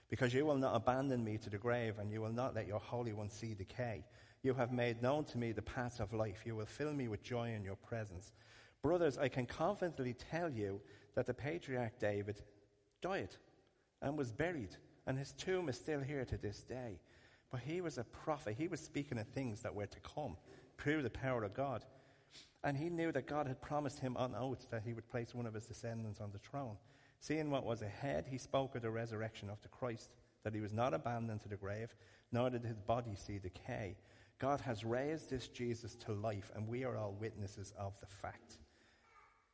Because 0.09 0.33
you 0.33 0.45
will 0.45 0.57
not 0.57 0.75
abandon 0.75 1.23
me 1.23 1.37
to 1.37 1.49
the 1.49 1.59
grave 1.59 1.99
and 1.99 2.11
you 2.11 2.19
will 2.19 2.33
not 2.33 2.55
let 2.55 2.67
your 2.67 2.79
Holy 2.79 3.13
One 3.13 3.29
see 3.29 3.53
decay. 3.53 4.03
You 4.41 4.55
have 4.55 4.71
made 4.71 5.03
known 5.03 5.25
to 5.25 5.37
me 5.37 5.51
the 5.51 5.61
paths 5.61 5.99
of 5.99 6.13
life. 6.13 6.41
You 6.45 6.55
will 6.55 6.65
fill 6.65 6.93
me 6.93 7.07
with 7.07 7.21
joy 7.21 7.53
in 7.53 7.63
your 7.63 7.75
presence. 7.75 8.33
Brothers, 8.81 9.19
I 9.19 9.27
can 9.27 9.45
confidently 9.45 10.15
tell 10.15 10.49
you 10.49 10.81
that 11.13 11.27
the 11.27 11.33
patriarch 11.33 11.99
David 11.99 12.41
died 13.01 13.35
and 14.01 14.17
was 14.17 14.31
buried, 14.31 14.75
and 15.05 15.17
his 15.17 15.33
tomb 15.33 15.69
is 15.69 15.77
still 15.77 16.01
here 16.01 16.25
to 16.25 16.37
this 16.37 16.63
day. 16.63 16.99
But 17.51 17.61
he 17.61 17.81
was 17.81 17.97
a 17.97 18.03
prophet. 18.03 18.55
He 18.57 18.67
was 18.67 18.79
speaking 18.79 19.17
of 19.17 19.27
things 19.27 19.61
that 19.61 19.75
were 19.75 19.87
to 19.87 19.99
come 19.99 20.37
through 20.77 21.03
the 21.03 21.09
power 21.09 21.43
of 21.43 21.53
God. 21.53 21.83
And 22.63 22.77
he 22.77 22.89
knew 22.89 23.11
that 23.11 23.27
God 23.27 23.47
had 23.47 23.61
promised 23.61 23.99
him 23.99 24.15
on 24.17 24.35
oath 24.35 24.67
that 24.69 24.83
he 24.85 24.93
would 24.93 25.09
place 25.09 25.33
one 25.33 25.45
of 25.45 25.53
his 25.53 25.65
descendants 25.65 26.21
on 26.21 26.31
the 26.31 26.39
throne. 26.39 26.77
Seeing 27.19 27.51
what 27.51 27.65
was 27.65 27.81
ahead, 27.81 28.25
he 28.29 28.37
spoke 28.37 28.75
of 28.75 28.81
the 28.81 28.89
resurrection 28.89 29.49
of 29.49 29.61
the 29.61 29.67
Christ, 29.67 30.11
that 30.43 30.53
he 30.53 30.61
was 30.61 30.73
not 30.73 30.93
abandoned 30.93 31.41
to 31.41 31.49
the 31.49 31.55
grave, 31.55 31.93
nor 32.31 32.49
did 32.49 32.63
his 32.63 32.79
body 32.79 33.15
see 33.15 33.37
decay. 33.37 33.97
God 34.39 34.61
has 34.61 34.83
raised 34.83 35.29
this 35.29 35.47
Jesus 35.47 35.95
to 35.97 36.13
life, 36.13 36.51
and 36.55 36.67
we 36.67 36.83
are 36.83 36.97
all 36.97 37.15
witnesses 37.19 37.73
of 37.77 37.93
the 37.99 38.07
fact. 38.07 38.57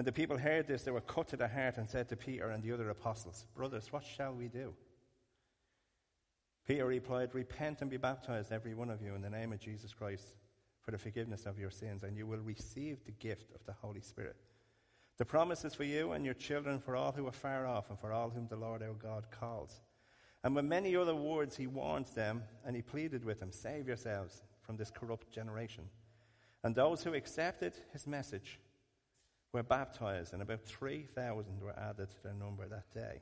When 0.00 0.06
the 0.06 0.12
people 0.12 0.38
heard 0.38 0.66
this, 0.66 0.82
they 0.82 0.90
were 0.90 1.02
cut 1.02 1.28
to 1.28 1.36
the 1.36 1.46
heart 1.46 1.76
and 1.76 1.86
said 1.86 2.08
to 2.08 2.16
Peter 2.16 2.48
and 2.48 2.62
the 2.62 2.72
other 2.72 2.88
apostles, 2.88 3.44
Brothers, 3.54 3.92
what 3.92 4.02
shall 4.02 4.32
we 4.32 4.48
do? 4.48 4.72
Peter 6.66 6.86
replied, 6.86 7.34
Repent 7.34 7.82
and 7.82 7.90
be 7.90 7.98
baptized, 7.98 8.50
every 8.50 8.72
one 8.72 8.88
of 8.88 9.02
you, 9.02 9.14
in 9.14 9.20
the 9.20 9.28
name 9.28 9.52
of 9.52 9.60
Jesus 9.60 9.92
Christ, 9.92 10.36
for 10.80 10.90
the 10.90 10.96
forgiveness 10.96 11.44
of 11.44 11.58
your 11.58 11.68
sins, 11.68 12.02
and 12.02 12.16
you 12.16 12.26
will 12.26 12.38
receive 12.38 13.04
the 13.04 13.12
gift 13.12 13.54
of 13.54 13.62
the 13.66 13.74
Holy 13.74 14.00
Spirit. 14.00 14.36
The 15.18 15.26
promise 15.26 15.66
is 15.66 15.74
for 15.74 15.84
you 15.84 16.12
and 16.12 16.24
your 16.24 16.32
children, 16.32 16.78
for 16.78 16.96
all 16.96 17.12
who 17.12 17.26
are 17.26 17.30
far 17.30 17.66
off, 17.66 17.90
and 17.90 17.98
for 17.98 18.10
all 18.10 18.30
whom 18.30 18.48
the 18.48 18.56
Lord 18.56 18.82
our 18.82 18.94
God 18.94 19.26
calls. 19.30 19.82
And 20.42 20.56
with 20.56 20.64
many 20.64 20.96
other 20.96 21.14
words, 21.14 21.58
he 21.58 21.66
warned 21.66 22.06
them 22.14 22.44
and 22.64 22.74
he 22.74 22.80
pleaded 22.80 23.22
with 23.22 23.40
them, 23.40 23.52
Save 23.52 23.86
yourselves 23.86 24.44
from 24.62 24.78
this 24.78 24.90
corrupt 24.90 25.30
generation. 25.30 25.90
And 26.64 26.74
those 26.74 27.04
who 27.04 27.12
accepted 27.12 27.74
his 27.92 28.06
message 28.06 28.58
were 29.52 29.62
baptized, 29.62 30.32
and 30.32 30.42
about 30.42 30.62
3,000 30.62 31.60
were 31.60 31.78
added 31.78 32.10
to 32.10 32.22
their 32.22 32.34
number 32.34 32.66
that 32.68 32.92
day. 32.94 33.20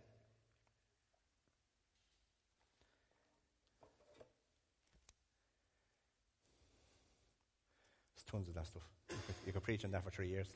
There's 8.15 8.25
tons 8.31 8.49
of 8.49 8.55
that 8.55 8.67
stuff. 8.67 8.83
You 9.11 9.17
could, 9.27 9.35
you 9.47 9.53
could 9.53 9.63
preach 9.63 9.85
on 9.85 9.91
that 9.93 10.05
for 10.05 10.11
three 10.11 10.29
years, 10.29 10.49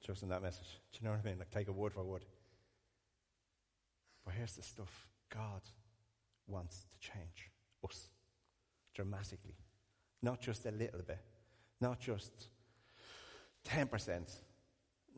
just 0.00 0.22
in 0.22 0.28
that 0.28 0.42
message. 0.42 0.78
Do 0.92 0.98
you 1.00 1.08
know 1.08 1.12
what 1.12 1.20
I 1.24 1.28
mean? 1.28 1.38
Like, 1.38 1.50
take 1.50 1.68
a 1.68 1.72
word 1.72 1.92
for 1.92 2.04
word. 2.04 2.24
But 4.24 4.34
here's 4.34 4.52
the 4.52 4.62
stuff 4.62 5.08
God 5.28 5.62
wants 6.46 6.84
to 6.90 6.98
change 6.98 7.50
us 7.84 8.08
dramatically. 8.94 9.56
Not 10.22 10.40
just 10.40 10.64
a 10.66 10.70
little 10.70 11.02
bit, 11.06 11.20
not 11.80 12.00
just 12.00 12.48
10%, 13.68 14.38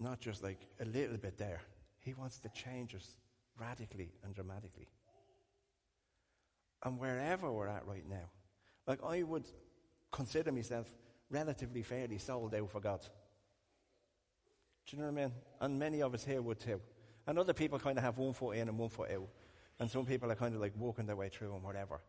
not 0.00 0.20
just 0.20 0.42
like 0.42 0.60
a 0.80 0.84
little 0.84 1.16
bit 1.16 1.38
there. 1.38 1.60
He 2.00 2.14
wants 2.14 2.38
to 2.40 2.48
change 2.50 2.94
us 2.94 3.16
radically 3.58 4.12
and 4.24 4.34
dramatically. 4.34 4.88
And 6.84 6.98
wherever 6.98 7.50
we're 7.50 7.68
at 7.68 7.86
right 7.86 8.08
now, 8.08 8.30
like 8.86 9.02
I 9.02 9.22
would 9.22 9.48
consider 10.12 10.52
myself 10.52 10.86
relatively 11.30 11.82
fairly 11.82 12.18
sold 12.18 12.54
out 12.54 12.70
for 12.70 12.80
God. 12.80 13.00
Do 14.86 14.96
you 14.96 15.02
know 15.02 15.10
what 15.10 15.20
I 15.20 15.24
mean? 15.24 15.32
And 15.60 15.78
many 15.78 16.02
of 16.02 16.14
us 16.14 16.24
here 16.24 16.40
would 16.40 16.60
too. 16.60 16.80
And 17.26 17.38
other 17.38 17.52
people 17.52 17.78
kind 17.78 17.98
of 17.98 18.04
have 18.04 18.18
one 18.18 18.32
foot 18.34 18.56
in 18.56 18.68
and 18.68 18.78
one 18.78 18.88
foot 18.88 19.10
out. 19.10 19.28
And 19.80 19.90
some 19.90 20.06
people 20.06 20.30
are 20.30 20.36
kind 20.36 20.54
of 20.54 20.60
like 20.60 20.74
walking 20.76 21.06
their 21.06 21.16
way 21.16 21.28
through 21.28 21.54
and 21.54 21.62
whatever. 21.62 22.00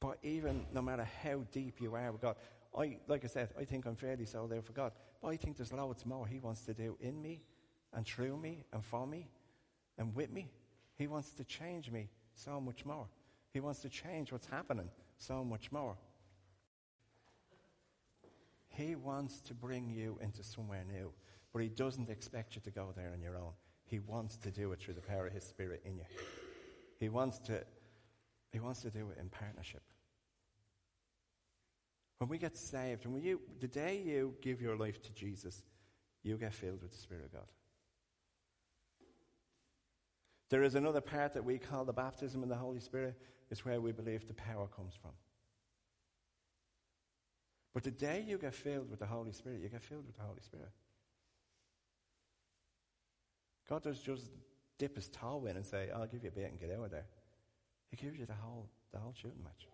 But 0.00 0.18
even 0.24 0.66
no 0.72 0.82
matter 0.82 1.08
how 1.22 1.44
deep 1.52 1.80
you 1.80 1.94
are 1.94 2.10
with 2.10 2.20
God, 2.20 2.34
I, 2.76 2.98
like 3.06 3.24
I 3.24 3.28
said, 3.28 3.50
I 3.58 3.64
think 3.64 3.86
I'm 3.86 3.96
fairly 3.96 4.24
sold 4.24 4.52
out 4.52 4.64
for 4.64 4.72
God. 4.72 4.92
But 5.20 5.28
I 5.28 5.36
think 5.36 5.56
there's 5.56 5.72
loads 5.72 6.06
more 6.06 6.26
He 6.26 6.38
wants 6.38 6.62
to 6.62 6.74
do 6.74 6.96
in 7.00 7.20
me 7.20 7.42
and 7.92 8.06
through 8.06 8.36
me 8.36 8.64
and 8.72 8.84
for 8.84 9.06
me 9.06 9.28
and 9.98 10.14
with 10.14 10.30
me. 10.30 10.50
He 10.96 11.06
wants 11.06 11.32
to 11.32 11.44
change 11.44 11.90
me 11.90 12.08
so 12.34 12.60
much 12.60 12.84
more. 12.84 13.06
He 13.52 13.60
wants 13.60 13.80
to 13.80 13.88
change 13.88 14.32
what's 14.32 14.46
happening 14.46 14.88
so 15.18 15.44
much 15.44 15.70
more. 15.70 15.96
He 18.68 18.94
wants 18.94 19.40
to 19.40 19.54
bring 19.54 19.90
you 19.90 20.18
into 20.22 20.42
somewhere 20.42 20.84
new, 20.90 21.12
but 21.52 21.60
He 21.60 21.68
doesn't 21.68 22.08
expect 22.08 22.56
you 22.56 22.62
to 22.62 22.70
go 22.70 22.92
there 22.96 23.12
on 23.12 23.20
your 23.20 23.36
own. 23.36 23.52
He 23.84 23.98
wants 23.98 24.38
to 24.38 24.50
do 24.50 24.72
it 24.72 24.80
through 24.80 24.94
the 24.94 25.02
power 25.02 25.26
of 25.26 25.34
His 25.34 25.44
Spirit 25.44 25.82
in 25.84 25.98
you. 25.98 26.06
He 26.98 27.10
wants 27.10 27.38
to, 27.40 27.62
he 28.52 28.60
wants 28.60 28.80
to 28.82 28.90
do 28.90 29.10
it 29.10 29.18
in 29.20 29.28
partnership. 29.28 29.82
When 32.22 32.28
we 32.28 32.38
get 32.38 32.56
saved, 32.56 33.04
and 33.04 33.12
when 33.12 33.24
you, 33.24 33.40
the 33.58 33.66
day 33.66 34.00
you 34.00 34.36
give 34.42 34.62
your 34.62 34.76
life 34.76 35.02
to 35.02 35.12
Jesus, 35.12 35.64
you 36.22 36.36
get 36.36 36.54
filled 36.54 36.80
with 36.80 36.92
the 36.92 36.96
Spirit 36.96 37.24
of 37.24 37.32
God. 37.32 37.48
There 40.48 40.62
is 40.62 40.76
another 40.76 41.00
part 41.00 41.32
that 41.32 41.44
we 41.44 41.58
call 41.58 41.84
the 41.84 41.92
baptism 41.92 42.44
in 42.44 42.48
the 42.48 42.54
Holy 42.54 42.78
Spirit, 42.78 43.20
is 43.50 43.64
where 43.64 43.80
we 43.80 43.90
believe 43.90 44.28
the 44.28 44.34
power 44.34 44.68
comes 44.68 44.94
from. 44.94 45.10
But 47.74 47.82
the 47.82 47.90
day 47.90 48.24
you 48.24 48.38
get 48.38 48.54
filled 48.54 48.88
with 48.88 49.00
the 49.00 49.06
Holy 49.06 49.32
Spirit, 49.32 49.60
you 49.60 49.68
get 49.68 49.82
filled 49.82 50.06
with 50.06 50.16
the 50.16 50.22
Holy 50.22 50.42
Spirit. 50.42 50.70
God 53.68 53.82
does 53.82 53.98
just 53.98 54.30
dip 54.78 54.94
his 54.94 55.08
toe 55.08 55.44
in 55.46 55.56
and 55.56 55.66
say, 55.66 55.88
I'll 55.92 56.06
give 56.06 56.22
you 56.22 56.28
a 56.28 56.38
bit 56.38 56.52
and 56.52 56.60
get 56.60 56.70
out 56.70 56.84
of 56.84 56.92
there. 56.92 57.06
He 57.90 57.96
gives 57.96 58.16
you 58.16 58.26
the 58.26 58.34
whole, 58.34 58.68
the 58.92 59.00
whole 59.00 59.12
shooting 59.12 59.42
match. 59.42 59.66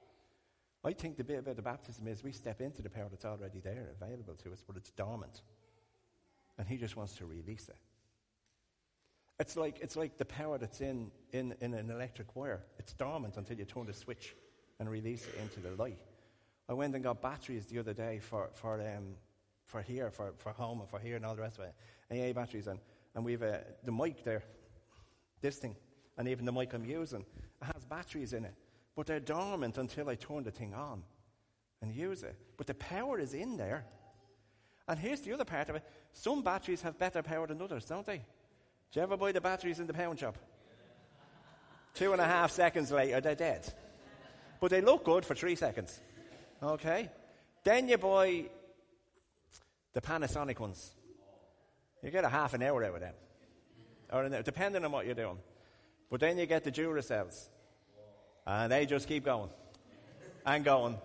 I 0.88 0.94
think 0.94 1.18
the 1.18 1.24
bit 1.24 1.40
about 1.40 1.56
the 1.56 1.62
baptism 1.62 2.08
is 2.08 2.24
we 2.24 2.32
step 2.32 2.62
into 2.62 2.80
the 2.80 2.88
power 2.88 3.08
that's 3.10 3.26
already 3.26 3.60
there, 3.60 3.90
available 4.00 4.34
to 4.42 4.52
us, 4.52 4.64
but 4.66 4.74
it's 4.78 4.88
dormant. 4.92 5.42
And 6.56 6.66
he 6.66 6.78
just 6.78 6.96
wants 6.96 7.12
to 7.16 7.26
release 7.26 7.68
it. 7.68 7.76
It's 9.38 9.54
like, 9.54 9.80
it's 9.80 9.96
like 9.96 10.16
the 10.16 10.24
power 10.24 10.56
that's 10.56 10.80
in, 10.80 11.10
in, 11.30 11.54
in 11.60 11.74
an 11.74 11.90
electric 11.90 12.34
wire. 12.34 12.62
It's 12.78 12.94
dormant 12.94 13.36
until 13.36 13.58
you 13.58 13.66
turn 13.66 13.84
the 13.84 13.92
switch 13.92 14.34
and 14.80 14.90
release 14.90 15.26
it 15.26 15.34
into 15.42 15.60
the 15.60 15.76
light. 15.80 15.98
I 16.70 16.72
went 16.72 16.94
and 16.94 17.04
got 17.04 17.20
batteries 17.20 17.66
the 17.66 17.80
other 17.80 17.92
day 17.92 18.18
for, 18.18 18.48
for, 18.54 18.80
um, 18.80 19.14
for 19.66 19.82
here, 19.82 20.10
for, 20.10 20.32
for 20.38 20.52
home 20.52 20.80
and 20.80 20.88
for 20.88 20.98
here 20.98 21.16
and 21.16 21.26
all 21.26 21.36
the 21.36 21.42
rest 21.42 21.58
of 21.58 21.64
it. 21.64 21.74
AA 22.10 22.32
batteries. 22.32 22.66
And, 22.66 22.80
and 23.14 23.26
we've 23.26 23.42
uh, 23.42 23.58
the 23.84 23.92
mic 23.92 24.24
there, 24.24 24.42
this 25.42 25.58
thing, 25.58 25.76
and 26.16 26.28
even 26.28 26.46
the 26.46 26.52
mic 26.52 26.72
I'm 26.72 26.86
using, 26.86 27.26
it 27.60 27.74
has 27.74 27.84
batteries 27.84 28.32
in 28.32 28.46
it. 28.46 28.54
But 28.98 29.06
they're 29.06 29.20
dormant 29.20 29.78
until 29.78 30.08
I 30.08 30.16
turn 30.16 30.42
the 30.42 30.50
thing 30.50 30.74
on 30.74 31.04
and 31.80 31.94
use 31.94 32.24
it. 32.24 32.34
But 32.56 32.66
the 32.66 32.74
power 32.74 33.20
is 33.20 33.32
in 33.32 33.56
there. 33.56 33.84
And 34.88 34.98
here's 34.98 35.20
the 35.20 35.32
other 35.32 35.44
part 35.44 35.68
of 35.68 35.76
it 35.76 35.84
some 36.12 36.42
batteries 36.42 36.82
have 36.82 36.98
better 36.98 37.22
power 37.22 37.46
than 37.46 37.62
others, 37.62 37.84
don't 37.84 38.04
they? 38.04 38.16
Do 38.16 38.98
you 38.98 39.02
ever 39.02 39.16
buy 39.16 39.30
the 39.30 39.40
batteries 39.40 39.78
in 39.78 39.86
the 39.86 39.92
pound 39.92 40.18
shop? 40.18 40.36
Two 41.94 42.10
and 42.10 42.20
a 42.20 42.24
half 42.24 42.50
seconds 42.50 42.90
later, 42.90 43.20
they're 43.20 43.36
dead. 43.36 43.72
But 44.58 44.72
they 44.72 44.80
look 44.80 45.04
good 45.04 45.24
for 45.24 45.36
three 45.36 45.54
seconds. 45.54 46.00
Okay? 46.60 47.08
Then 47.62 47.88
you 47.88 47.98
buy 47.98 48.46
the 49.92 50.00
Panasonic 50.00 50.58
ones. 50.58 50.90
You 52.02 52.10
get 52.10 52.24
a 52.24 52.28
half 52.28 52.52
an 52.52 52.64
hour 52.64 52.82
out 52.82 52.94
of 52.96 53.00
them. 53.00 53.14
Or 54.12 54.42
depending 54.42 54.84
on 54.84 54.90
what 54.90 55.06
you're 55.06 55.14
doing. 55.14 55.38
But 56.10 56.18
then 56.18 56.36
you 56.36 56.46
get 56.46 56.64
the 56.64 56.72
Duracells. 56.72 57.48
And 58.48 58.72
they 58.72 58.86
just 58.86 59.06
keep 59.06 59.26
going. 59.26 59.50
And 60.46 60.64
going. 60.64 60.96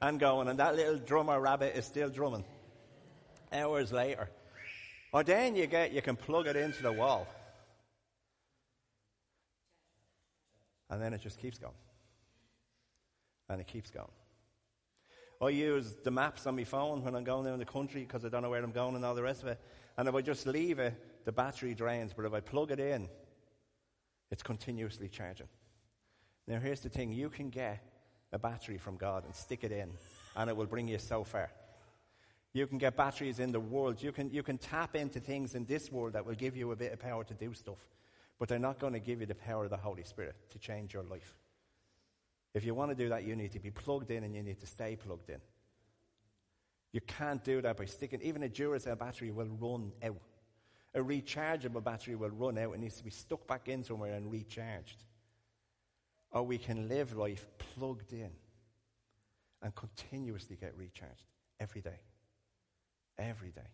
And 0.00 0.20
going. 0.20 0.46
And 0.46 0.60
that 0.60 0.76
little 0.76 0.96
drummer 0.96 1.40
rabbit 1.40 1.76
is 1.76 1.84
still 1.84 2.08
drumming. 2.08 2.44
Hours 3.52 3.92
later. 3.92 4.30
Or 5.12 5.24
then 5.24 5.56
you 5.56 5.66
get, 5.66 5.92
you 5.92 6.00
can 6.02 6.14
plug 6.14 6.46
it 6.46 6.54
into 6.54 6.82
the 6.84 6.92
wall. 6.92 7.26
And 10.88 11.02
then 11.02 11.12
it 11.12 11.20
just 11.20 11.40
keeps 11.40 11.58
going. 11.58 11.74
And 13.48 13.60
it 13.60 13.66
keeps 13.66 13.90
going. 13.90 14.06
I 15.42 15.48
use 15.48 15.96
the 16.04 16.12
maps 16.12 16.46
on 16.46 16.54
my 16.54 16.64
phone 16.64 17.02
when 17.02 17.16
I'm 17.16 17.24
going 17.24 17.44
down 17.44 17.58
the 17.58 17.64
country 17.64 18.02
because 18.02 18.24
I 18.24 18.28
don't 18.28 18.42
know 18.42 18.50
where 18.50 18.62
I'm 18.62 18.70
going 18.70 18.94
and 18.94 19.04
all 19.04 19.16
the 19.16 19.22
rest 19.22 19.42
of 19.42 19.48
it. 19.48 19.60
And 19.96 20.08
if 20.08 20.14
I 20.14 20.20
just 20.20 20.46
leave 20.46 20.78
it, 20.78 20.94
the 21.24 21.32
battery 21.32 21.74
drains. 21.74 22.12
But 22.14 22.24
if 22.24 22.32
I 22.32 22.40
plug 22.40 22.70
it 22.70 22.78
in, 22.78 23.08
it's 24.30 24.44
continuously 24.44 25.08
charging. 25.08 25.48
Now, 26.46 26.58
here's 26.58 26.80
the 26.80 26.88
thing 26.88 27.12
you 27.12 27.30
can 27.30 27.50
get 27.50 27.82
a 28.32 28.38
battery 28.38 28.78
from 28.78 28.96
God 28.96 29.24
and 29.24 29.34
stick 29.34 29.64
it 29.64 29.72
in, 29.72 29.92
and 30.36 30.50
it 30.50 30.56
will 30.56 30.66
bring 30.66 30.88
you 30.88 30.98
so 30.98 31.24
far. 31.24 31.50
You 32.52 32.66
can 32.66 32.78
get 32.78 32.96
batteries 32.96 33.40
in 33.40 33.50
the 33.50 33.60
world. 33.60 34.02
You 34.02 34.12
can, 34.12 34.30
you 34.30 34.42
can 34.42 34.58
tap 34.58 34.94
into 34.94 35.20
things 35.20 35.54
in 35.54 35.64
this 35.64 35.90
world 35.90 36.12
that 36.12 36.24
will 36.24 36.34
give 36.34 36.56
you 36.56 36.70
a 36.72 36.76
bit 36.76 36.92
of 36.92 37.00
power 37.00 37.24
to 37.24 37.34
do 37.34 37.52
stuff, 37.54 37.88
but 38.38 38.48
they're 38.48 38.58
not 38.58 38.78
going 38.78 38.92
to 38.92 39.00
give 39.00 39.20
you 39.20 39.26
the 39.26 39.34
power 39.34 39.64
of 39.64 39.70
the 39.70 39.76
Holy 39.76 40.04
Spirit 40.04 40.36
to 40.50 40.58
change 40.58 40.94
your 40.94 41.02
life. 41.02 41.34
If 42.54 42.64
you 42.64 42.74
want 42.74 42.92
to 42.92 42.94
do 42.94 43.08
that, 43.08 43.24
you 43.24 43.34
need 43.34 43.52
to 43.52 43.58
be 43.58 43.70
plugged 43.70 44.10
in 44.10 44.22
and 44.22 44.34
you 44.34 44.42
need 44.42 44.60
to 44.60 44.66
stay 44.66 44.94
plugged 44.94 45.30
in. 45.30 45.40
You 46.92 47.00
can't 47.00 47.42
do 47.42 47.60
that 47.60 47.76
by 47.76 47.86
sticking, 47.86 48.22
even 48.22 48.44
a 48.44 48.48
Duracell 48.48 48.96
battery 48.96 49.32
will 49.32 49.48
run 49.60 49.90
out. 50.04 50.20
A 50.94 51.00
rechargeable 51.00 51.82
battery 51.82 52.14
will 52.14 52.30
run 52.30 52.56
out. 52.56 52.74
It 52.74 52.78
needs 52.78 52.98
to 52.98 53.04
be 53.04 53.10
stuck 53.10 53.48
back 53.48 53.68
in 53.68 53.82
somewhere 53.82 54.14
and 54.14 54.30
recharged. 54.30 55.02
Or 56.34 56.42
we 56.42 56.58
can 56.58 56.88
live 56.88 57.16
life 57.16 57.46
plugged 57.58 58.12
in 58.12 58.30
and 59.62 59.74
continuously 59.74 60.56
get 60.60 60.76
recharged 60.76 61.24
every 61.60 61.80
day. 61.80 62.00
Every 63.18 63.50
day. 63.50 63.70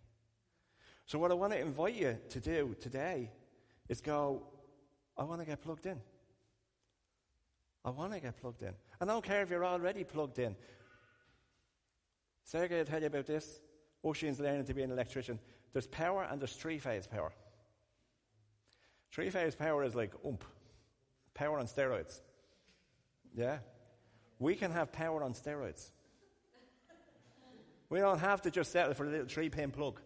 So, 1.07 1.19
what 1.19 1.33
I 1.33 1.35
want 1.35 1.55
to 1.55 1.59
invite 1.59 1.95
you 1.95 2.17
to 2.29 2.41
do 2.41 2.77
today 2.79 3.31
is 3.89 4.01
go, 4.01 4.43
I 5.17 5.25
want 5.25 5.41
to 5.41 5.47
get 5.47 5.61
plugged 5.61 5.87
in. 5.87 5.99
I 7.85 7.91
want 7.91 8.13
to 8.13 8.21
get 8.21 8.41
plugged 8.41 8.63
in. 8.63 8.75
I 9.01 9.07
don't 9.07 9.25
care 9.25 9.43
if 9.43 9.51
you're 9.51 9.65
already 9.65 10.05
plugged 10.05 10.39
in. 10.39 10.55
Sergey 12.45 12.79
will 12.79 12.85
tell 12.85 13.01
you 13.01 13.07
about 13.07 13.27
this. 13.27 13.61
Ocean's 14.05 14.39
learning 14.39 14.67
to 14.67 14.75
be 14.75 14.83
an 14.83 14.91
electrician. 14.91 15.39
There's 15.73 15.87
power 15.87 16.29
and 16.31 16.41
there's 16.41 16.53
three 16.53 16.79
phase 16.79 17.07
power. 17.07 17.33
Three 19.11 19.31
phase 19.31 19.55
power 19.55 19.83
is 19.83 19.95
like 19.95 20.13
ump, 20.25 20.45
power 21.35 21.59
on 21.59 21.67
steroids. 21.67 22.21
Yeah? 23.37 23.59
We 24.39 24.55
can 24.55 24.71
have 24.71 24.93
power 24.93 25.23
on 25.23 25.35
steroids. 25.35 25.91
We 27.89 27.99
don't 27.99 28.21
have 28.21 28.43
to 28.43 28.51
just 28.51 28.71
settle 28.73 28.95
for 28.95 29.05
a 29.05 29.11
little 29.11 29.27
three 29.27 29.51
pin 29.51 29.71
plug. 29.71 30.01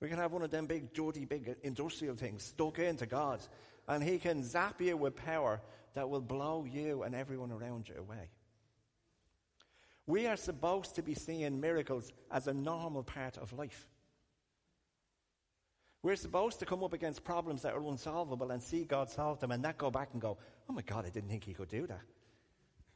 We 0.00 0.08
can 0.08 0.18
have 0.18 0.32
one 0.32 0.42
of 0.42 0.50
them 0.50 0.66
big, 0.66 0.92
dirty, 0.92 1.24
big 1.24 1.56
industrial 1.62 2.16
things 2.16 2.44
stuck 2.44 2.78
into 2.78 3.06
God, 3.06 3.40
and 3.88 4.02
He 4.02 4.18
can 4.18 4.44
zap 4.44 4.80
you 4.80 4.96
with 4.96 5.16
power 5.16 5.60
that 5.94 6.08
will 6.08 6.20
blow 6.20 6.64
you 6.64 7.02
and 7.02 7.14
everyone 7.14 7.50
around 7.50 7.88
you 7.88 7.96
away. 7.98 8.28
We 10.06 10.26
are 10.26 10.36
supposed 10.36 10.94
to 10.96 11.02
be 11.02 11.14
seeing 11.14 11.60
miracles 11.60 12.12
as 12.30 12.46
a 12.46 12.54
normal 12.54 13.02
part 13.02 13.38
of 13.38 13.52
life. 13.52 13.88
We're 16.02 16.16
supposed 16.16 16.60
to 16.60 16.66
come 16.66 16.84
up 16.84 16.92
against 16.92 17.24
problems 17.24 17.62
that 17.62 17.72
are 17.72 17.82
unsolvable 17.82 18.52
and 18.52 18.62
see 18.62 18.84
God 18.84 19.10
solve 19.10 19.40
them 19.40 19.50
and 19.50 19.60
not 19.60 19.76
go 19.76 19.90
back 19.90 20.10
and 20.12 20.22
go, 20.22 20.38
oh 20.70 20.72
my 20.72 20.82
God, 20.82 21.04
I 21.04 21.08
didn't 21.08 21.30
think 21.30 21.42
He 21.42 21.54
could 21.54 21.68
do 21.68 21.86
that. 21.88 22.02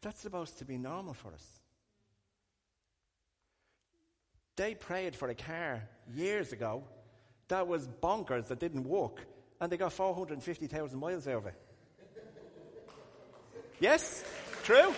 That's 0.03 0.21
supposed 0.21 0.59
to 0.59 0.65
be 0.65 0.79
normal 0.79 1.15
for 1.15 1.33
us. 1.33 1.47
They 4.57 4.75
prayed 4.75 5.15
for 5.15 5.29
a 5.29 5.35
car 5.35 5.89
years 6.15 6.53
ago 6.53 6.85
that 7.49 7.67
was 7.67 7.89
bonkers, 7.89 8.49
that 8.49 8.59
didn't 8.59 8.85
work, 8.85 9.27
and 9.61 9.71
they 9.71 9.77
got 9.77 9.93
450,000 9.93 10.99
miles 10.99 11.27
out 11.27 11.37
of 11.37 11.47
it. 11.47 11.55
yes? 13.81 14.25
True? 14.63 14.95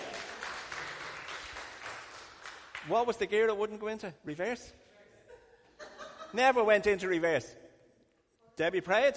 What 2.88 3.06
was 3.06 3.16
the 3.16 3.26
gear 3.26 3.46
that 3.46 3.56
wouldn't 3.56 3.80
go 3.80 3.86
into? 3.88 4.12
Reverse? 4.24 4.72
Never 6.32 6.64
went 6.64 6.86
into 6.86 7.08
reverse. 7.08 7.46
Debbie 8.56 8.80
prayed, 8.80 9.14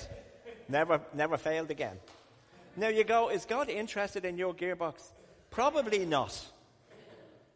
never, 0.69 1.01
never 1.13 1.37
failed 1.37 1.71
again. 1.71 1.97
Now 2.77 2.89
you 2.89 3.03
go, 3.03 3.29
is 3.29 3.45
God 3.45 3.69
interested 3.69 4.25
in 4.25 4.37
your 4.37 4.53
gearbox? 4.53 5.11
Probably 5.55 6.05
not. 6.05 6.37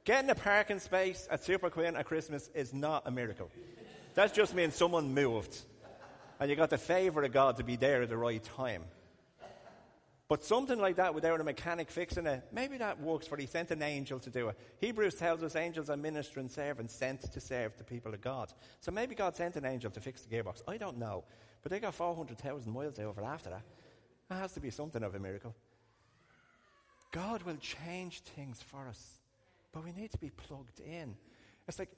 Getting 0.06 0.30
a 0.30 0.36
parking 0.36 0.80
space 0.80 1.28
at 1.30 1.42
Superquinn 1.42 2.00
at 2.00 2.06
Christmas 2.06 2.50
is 2.56 2.74
not 2.74 3.04
a 3.06 3.12
miracle. 3.12 3.52
That 4.14 4.34
just 4.34 4.56
means 4.56 4.74
someone 4.74 5.14
moved. 5.14 5.60
And 6.40 6.50
you 6.50 6.56
got 6.56 6.70
the 6.70 6.78
favour 6.78 7.24
of 7.24 7.34
God 7.34 7.58
to 7.58 7.66
be 7.66 7.76
there 7.76 8.02
at 8.02 8.08
the 8.08 8.16
right 8.16 8.42
time. 8.42 8.86
But 10.30 10.46
something 10.46 10.80
like 10.80 10.96
that 10.96 11.14
without 11.14 11.42
a 11.42 11.44
mechanic 11.44 11.92
fixing 11.92 12.26
it, 12.26 12.42
maybe 12.54 12.78
that 12.78 13.02
works 13.02 13.28
for 13.28 13.36
he 13.36 13.46
sent 13.46 13.70
an 13.72 13.82
angel 13.82 14.18
to 14.20 14.30
do 14.30 14.48
it. 14.48 14.58
Hebrews 14.80 15.16
tells 15.16 15.44
us 15.44 15.58
angels 15.58 15.90
are 15.90 15.98
ministering 15.98 16.48
servants 16.48 16.96
sent 16.96 17.30
to 17.34 17.42
serve 17.42 17.76
the 17.78 17.84
people 17.84 18.14
of 18.14 18.22
God. 18.22 18.54
So 18.80 18.94
maybe 18.94 19.14
God 19.14 19.36
sent 19.36 19.58
an 19.58 19.66
angel 19.66 19.92
to 19.92 20.00
fix 20.00 20.22
the 20.22 20.34
gearbox. 20.34 20.62
I 20.70 20.78
don't 20.78 21.00
know. 21.00 21.26
But 21.64 21.74
they 21.74 21.82
got 21.82 21.96
400,000 21.96 22.72
miles 22.72 22.98
over 22.98 23.22
after 23.26 23.50
that. 23.50 23.64
That 24.30 24.36
has 24.36 24.54
to 24.54 24.62
be 24.62 24.70
something 24.70 25.04
of 25.04 25.16
a 25.16 25.20
miracle. 25.20 25.54
God 27.12 27.44
will 27.44 27.58
change 27.58 28.22
things 28.22 28.62
for 28.62 28.88
us. 28.88 29.20
But 29.72 29.84
we 29.84 29.92
need 29.92 30.12
to 30.12 30.18
be 30.18 30.30
plugged 30.30 30.80
in. 30.80 31.16
It's 31.68 31.80
like 31.80 31.90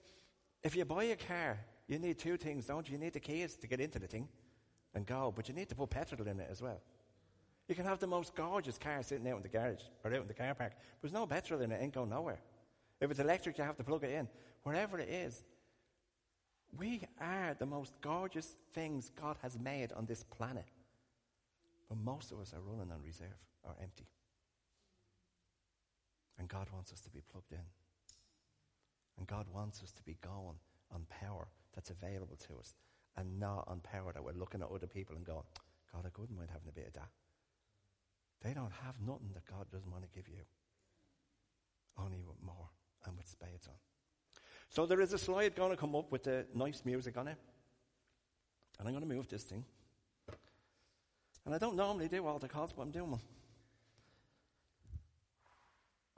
if 0.64 0.76
you 0.76 0.86
buy 0.86 1.06
a 1.06 1.16
car, 1.16 1.60
you 1.88 2.00
need 2.00 2.18
two 2.18 2.38
things, 2.38 2.66
don't 2.66 2.88
you? 2.88 2.94
You 2.94 3.00
need 3.00 3.14
the 3.14 3.20
keys 3.20 3.56
to 3.58 3.68
get 3.68 3.80
into 3.80 4.00
the 4.00 4.08
thing 4.08 4.28
and 4.94 5.06
go, 5.06 5.34
but 5.36 5.48
you 5.48 5.56
need 5.56 5.70
to 5.70 5.76
put 5.76 5.90
petrol 5.90 6.28
in 6.28 6.40
it 6.40 6.48
as 6.50 6.62
well. 6.62 6.80
You 7.68 7.76
can 7.76 7.86
have 7.86 8.00
the 8.00 8.08
most 8.08 8.36
gorgeous 8.36 8.78
car 8.78 9.02
sitting 9.04 9.28
out 9.30 9.38
in 9.38 9.44
the 9.44 9.50
garage 9.50 9.84
or 10.04 10.12
out 10.12 10.22
in 10.22 10.28
the 10.28 10.34
car 10.34 10.54
park. 10.54 10.74
But 10.76 11.02
there's 11.02 11.14
no 11.14 11.26
petrol 11.26 11.62
in 11.62 11.72
it, 11.72 11.76
it 11.76 11.84
ain't 11.84 11.94
going 11.94 12.10
nowhere. 12.10 12.40
If 13.00 13.10
it's 13.10 13.20
electric, 13.20 13.58
you 13.58 13.64
have 13.64 13.78
to 13.78 13.84
plug 13.84 14.04
it 14.04 14.12
in. 14.12 14.28
Wherever 14.64 15.00
it 15.00 15.10
is, 15.10 15.44
we 16.78 17.02
are 17.20 17.56
the 17.58 17.66
most 17.66 17.94
gorgeous 18.02 18.56
things 18.74 19.12
God 19.20 19.38
has 19.42 19.58
made 19.58 19.92
on 19.94 20.06
this 20.06 20.24
planet. 20.24 20.66
But 21.90 21.98
most 21.98 22.32
of 22.32 22.40
us 22.40 22.54
are 22.54 22.62
running 22.62 22.92
on 22.92 23.02
reserve 23.04 23.28
or 23.64 23.76
empty. 23.82 24.06
And 26.42 26.50
God 26.50 26.70
wants 26.74 26.92
us 26.92 27.00
to 27.02 27.12
be 27.12 27.22
plugged 27.32 27.52
in. 27.52 27.62
And 29.20 29.28
God 29.28 29.46
wants 29.54 29.84
us 29.84 29.92
to 29.92 30.02
be 30.02 30.18
going 30.24 30.58
on 30.92 31.06
power 31.08 31.50
that's 31.76 31.92
available 31.92 32.36
to 32.48 32.58
us 32.58 32.74
and 33.16 33.40
not 33.40 33.66
on 33.68 33.80
power 33.80 34.12
that 34.12 34.24
we're 34.24 34.32
looking 34.32 34.64
at 34.64 34.72
other 34.72 34.88
people 34.88 35.16
and 35.16 35.24
going, 35.24 35.44
God, 35.94 36.04
I 36.04 36.10
couldn't 36.10 36.36
mind 36.36 36.50
having 36.52 36.68
a 36.68 36.72
bit 36.72 36.88
of 36.88 36.94
that. 36.94 37.10
They 38.42 38.56
don't 38.56 38.72
have 38.84 38.96
nothing 39.06 39.30
that 39.36 39.46
God 39.46 39.68
doesn't 39.72 39.92
want 39.92 40.02
to 40.02 40.10
give 40.10 40.28
you. 40.28 40.42
Only 41.96 42.24
with 42.28 42.42
more 42.44 42.70
and 43.06 43.16
with 43.16 43.28
spades 43.28 43.68
on. 43.68 43.76
So 44.68 44.88
there 44.88 45.00
is 45.00 45.14
a 45.14 45.20
slide 45.20 45.56
going 45.56 45.70
to 45.70 45.78
come 45.78 45.96
up 45.96 46.12
with 46.12 46.24
the 46.24 46.48
nice 46.56 46.82
music 46.84 47.18
on 47.18 47.28
it. 47.28 47.38
And 48.80 48.88
I'm 48.88 48.96
going 48.96 49.08
to 49.08 49.16
move 49.16 49.30
this 49.30 49.44
thing. 49.44 49.64
And 51.46 51.54
I 51.54 51.60
don't 51.60 51.76
normally 51.76 52.08
do 52.08 52.26
all 52.26 52.40
the 52.40 52.48
calls, 52.48 52.74
but 52.74 52.82
I'm 52.82 52.90
doing 52.90 53.12
one. 53.12 53.22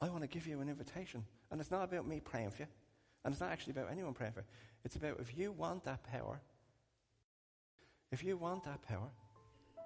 I 0.04 0.10
want 0.10 0.22
to 0.22 0.28
give 0.28 0.48
you 0.48 0.60
an 0.60 0.68
invitation. 0.68 1.24
And 1.50 1.62
it's 1.62 1.72
not 1.72 1.86
about 1.86 2.06
me 2.06 2.20
praying 2.20 2.50
for 2.50 2.64
you. 2.64 2.68
And 3.24 3.32
it's 3.34 3.40
not 3.40 3.52
actually 3.52 3.72
about 3.72 3.88
anyone 3.90 4.14
praying 4.14 4.34
for 4.34 4.42
you. 4.42 4.46
It's 4.84 4.98
about 4.98 5.18
if 5.22 5.38
you 5.38 5.54
want 5.54 5.86
that 5.86 6.04
power, 6.04 6.42
if 8.12 8.22
you 8.22 8.36
want 8.36 8.66
that 8.66 8.82
power, 8.82 9.10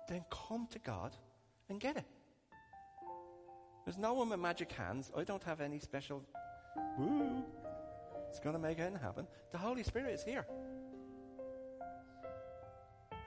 then 0.09 0.25
come 0.31 0.67
to 0.71 0.79
God 0.79 1.15
and 1.69 1.79
get 1.79 1.97
it. 1.97 2.05
There's 3.85 3.99
no 3.99 4.15
one 4.15 4.29
with 4.29 4.39
magic 4.39 4.71
hands. 4.71 5.11
I 5.15 5.23
don't 5.23 5.43
have 5.43 5.61
any 5.61 5.77
special, 5.77 6.23
woo, 6.97 7.43
it's 8.27 8.39
going 8.39 8.55
to 8.55 8.61
make 8.61 8.79
it 8.79 8.91
happen. 8.99 9.27
The 9.51 9.59
Holy 9.59 9.83
Spirit 9.83 10.15
is 10.15 10.23
here. 10.23 10.47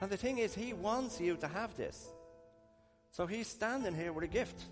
And 0.01 0.11
the 0.11 0.17
thing 0.17 0.39
is, 0.39 0.53
He 0.53 0.73
wants 0.73 1.21
you 1.21 1.37
to 1.37 1.47
have 1.47 1.73
this. 1.77 2.09
So 3.11 3.27
He's 3.27 3.47
standing 3.47 3.95
here 3.95 4.11
with 4.11 4.25
a 4.25 4.27
gift. 4.27 4.65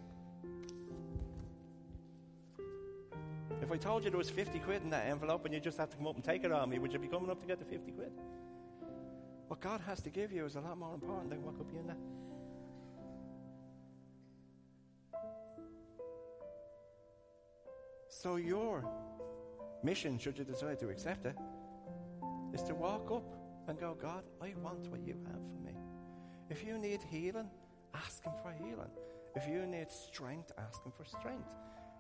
If 3.70 3.74
I 3.74 3.78
told 3.78 4.04
you 4.04 4.10
there 4.10 4.18
was 4.18 4.32
50 4.32 4.58
quid 4.62 4.82
in 4.82 4.90
that 4.90 5.06
envelope 5.06 5.46
and 5.46 5.54
you 5.54 5.60
just 5.60 5.78
had 5.78 5.92
to 5.92 5.98
come 5.98 6.08
up 6.08 6.16
and 6.16 6.24
take 6.24 6.44
it 6.44 6.52
on 6.52 6.72
me, 6.72 6.80
would 6.80 6.92
you 6.92 6.98
be 6.98 7.08
coming 7.08 7.30
up 7.30 7.40
to 7.40 7.46
get 7.46 7.60
the 7.60 7.66
50 7.66 7.92
quid? 7.92 8.12
What 9.48 9.62
God 9.62 9.80
has 9.82 10.02
to 10.02 10.10
give 10.10 10.32
you 10.32 10.44
is 10.44 10.56
a 10.56 10.60
lot 10.60 10.76
more 10.76 10.96
important 10.96 11.30
than 11.30 11.44
what 11.44 11.56
could 11.56 11.68
be 11.68 11.78
in 11.78 11.86
that. 11.86 11.98
So 18.08 18.38
your 18.38 18.84
mission, 19.84 20.18
should 20.18 20.40
you 20.40 20.46
decide 20.46 20.80
to 20.80 20.90
accept 20.90 21.28
it, 21.28 21.36
is 22.56 22.64
to 22.64 22.74
walk 22.74 23.12
up 23.12 23.36
and 23.68 23.80
go, 23.80 23.96
God, 24.02 24.24
I 24.42 24.52
want 24.64 24.88
what 24.88 25.06
you 25.06 25.14
have 25.28 25.44
for 25.48 25.64
me. 25.64 25.76
If 26.50 26.66
you 26.66 26.80
need 26.80 27.04
healing, 27.04 27.52
ask 27.94 28.24
Him 28.24 28.34
for 28.42 28.52
healing. 28.52 28.90
If 29.36 29.48
you 29.48 29.68
need 29.68 29.92
strength, 29.92 30.54
ask 30.58 30.84
Him 30.84 30.92
for 30.92 31.06
strength. 31.06 31.50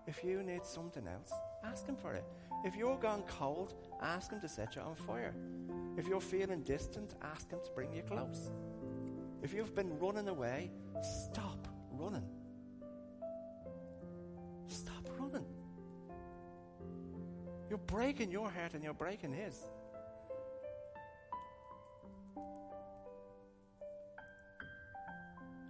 If 0.07 0.23
you 0.23 0.41
need 0.41 0.65
something 0.65 1.07
else, 1.07 1.31
ask 1.63 1.85
Him 1.85 1.95
for 1.95 2.13
it. 2.13 2.25
If 2.63 2.75
you're 2.75 2.97
gone 2.97 3.23
cold, 3.27 3.73
ask 4.01 4.31
Him 4.31 4.41
to 4.41 4.49
set 4.49 4.75
you 4.75 4.81
on 4.81 4.95
fire. 4.95 5.33
If 5.97 6.07
you're 6.07 6.21
feeling 6.21 6.63
distant, 6.63 7.15
ask 7.21 7.49
Him 7.49 7.59
to 7.63 7.71
bring 7.71 7.93
you 7.93 8.01
close. 8.01 8.51
If 9.41 9.53
you've 9.53 9.75
been 9.75 9.97
running 9.99 10.27
away, 10.27 10.71
stop 11.01 11.67
running. 11.91 12.27
Stop 14.67 15.09
running. 15.17 15.45
You're 17.69 17.77
breaking 17.79 18.31
your 18.31 18.49
heart 18.49 18.73
and 18.73 18.83
you're 18.83 18.93
breaking 18.93 19.33
His. 19.33 19.55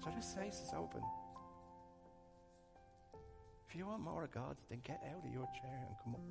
So 0.03 0.09
this 0.15 0.25
space 0.31 0.61
is 0.65 0.71
open. 0.75 1.01
You 3.79 3.87
want 3.87 4.01
more 4.01 4.25
of 4.25 4.31
God, 4.31 4.57
then 4.69 4.81
get 4.83 5.01
out 5.09 5.23
of 5.25 5.31
your 5.31 5.47
chair 5.55 5.87
and 5.87 5.95
come 6.03 6.13
up. 6.13 6.27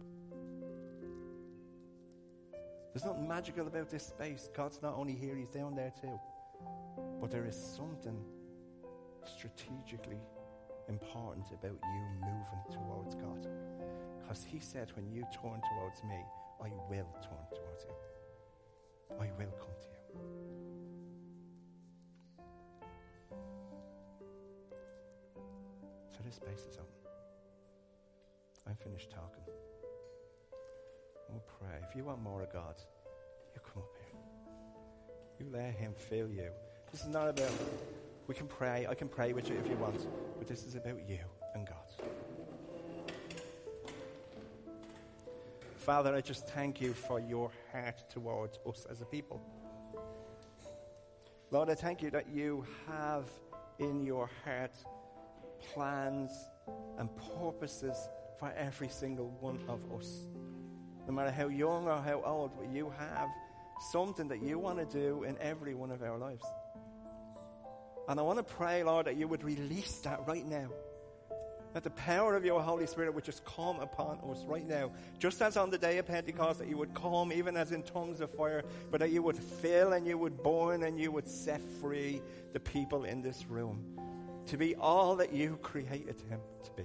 There's 2.92 3.06
nothing 3.06 3.26
magical 3.26 3.66
about 3.66 3.88
this 3.88 4.06
space. 4.06 4.50
God's 4.54 4.82
not 4.82 4.94
only 4.98 5.14
here, 5.14 5.34
He's 5.34 5.48
down 5.48 5.74
there 5.74 5.90
too. 5.98 6.20
But 7.22 7.30
there 7.30 7.46
is 7.46 7.56
something 7.56 8.22
strategically 9.24 10.20
important 10.90 11.46
about 11.46 11.78
you 11.82 12.06
moving 12.20 12.64
towards 12.70 13.14
God. 13.14 13.48
Because 14.20 14.44
He 14.44 14.60
said, 14.60 14.92
when 14.94 15.10
you 15.10 15.22
turn 15.32 15.62
towards 15.72 16.04
me, 16.04 16.22
I 16.62 16.68
will 16.90 17.08
turn 17.22 17.46
towards 17.54 17.86
you. 17.86 17.94
I 19.18 19.30
will 19.38 19.54
come 19.58 19.74
to 19.80 19.88
you. 19.88 20.20
So 26.12 26.18
this 26.26 26.34
space 26.34 26.66
is 26.70 26.76
open. 26.76 26.97
I'm 28.68 28.76
finished 28.76 29.10
talking. 29.10 29.44
We'll 31.30 31.42
pray. 31.58 31.78
If 31.88 31.96
you 31.96 32.04
want 32.04 32.20
more 32.20 32.42
of 32.42 32.52
God, 32.52 32.74
you 33.54 33.60
come 33.62 33.82
up 33.82 33.94
here. 33.96 34.20
You 35.40 35.52
let 35.52 35.74
Him 35.74 35.94
fill 35.96 36.28
you. 36.28 36.50
This 36.92 37.02
is 37.02 37.08
not 37.08 37.28
about, 37.28 37.52
we 38.26 38.34
can 38.34 38.46
pray. 38.46 38.86
I 38.88 38.94
can 38.94 39.08
pray 39.08 39.32
with 39.32 39.48
you 39.48 39.56
if 39.56 39.68
you 39.70 39.76
want. 39.76 40.06
But 40.38 40.46
this 40.46 40.64
is 40.64 40.74
about 40.74 41.08
you 41.08 41.20
and 41.54 41.66
God. 41.66 41.76
Father, 45.76 46.14
I 46.14 46.20
just 46.20 46.46
thank 46.48 46.82
you 46.82 46.92
for 46.92 47.20
your 47.20 47.50
heart 47.72 48.10
towards 48.10 48.58
us 48.66 48.86
as 48.90 49.00
a 49.00 49.06
people. 49.06 49.40
Lord, 51.50 51.70
I 51.70 51.74
thank 51.74 52.02
you 52.02 52.10
that 52.10 52.28
you 52.28 52.66
have 52.86 53.24
in 53.78 54.02
your 54.04 54.28
heart 54.44 54.74
plans 55.72 56.30
and 56.98 57.08
purposes 57.38 57.96
for 58.38 58.52
every 58.56 58.88
single 58.88 59.30
one 59.40 59.58
of 59.68 59.80
us. 59.98 60.26
No 61.06 61.12
matter 61.12 61.30
how 61.30 61.48
young 61.48 61.86
or 61.88 62.00
how 62.00 62.22
old, 62.24 62.52
you 62.72 62.92
have 62.98 63.28
something 63.90 64.28
that 64.28 64.42
you 64.42 64.58
want 64.58 64.78
to 64.78 64.84
do 64.84 65.24
in 65.24 65.36
every 65.38 65.74
one 65.74 65.90
of 65.90 66.02
our 66.02 66.18
lives. 66.18 66.44
And 68.08 68.18
I 68.18 68.22
want 68.22 68.38
to 68.38 68.42
pray, 68.42 68.82
Lord, 68.82 69.06
that 69.06 69.16
you 69.16 69.28
would 69.28 69.44
release 69.44 69.98
that 70.00 70.26
right 70.26 70.46
now. 70.46 70.68
That 71.74 71.84
the 71.84 71.90
power 71.90 72.34
of 72.34 72.44
your 72.44 72.62
Holy 72.62 72.86
Spirit 72.86 73.14
would 73.14 73.24
just 73.24 73.44
come 73.44 73.78
upon 73.80 74.18
us 74.30 74.42
right 74.46 74.66
now. 74.66 74.90
Just 75.18 75.40
as 75.42 75.56
on 75.56 75.70
the 75.70 75.76
day 75.76 75.98
of 75.98 76.06
Pentecost, 76.06 76.60
that 76.60 76.68
you 76.68 76.78
would 76.78 76.94
come 76.94 77.32
even 77.32 77.56
as 77.56 77.72
in 77.72 77.82
tongues 77.82 78.20
of 78.20 78.30
fire, 78.30 78.64
but 78.90 79.00
that 79.00 79.10
you 79.10 79.22
would 79.22 79.36
fill 79.36 79.92
and 79.92 80.06
you 80.06 80.16
would 80.16 80.42
burn 80.42 80.82
and 80.82 80.98
you 80.98 81.12
would 81.12 81.28
set 81.28 81.60
free 81.80 82.22
the 82.54 82.60
people 82.60 83.04
in 83.04 83.20
this 83.20 83.46
room 83.46 83.84
to 84.46 84.56
be 84.56 84.74
all 84.76 85.16
that 85.16 85.32
you 85.32 85.58
created 85.62 86.16
him 86.30 86.40
to 86.64 86.70
be. 86.72 86.84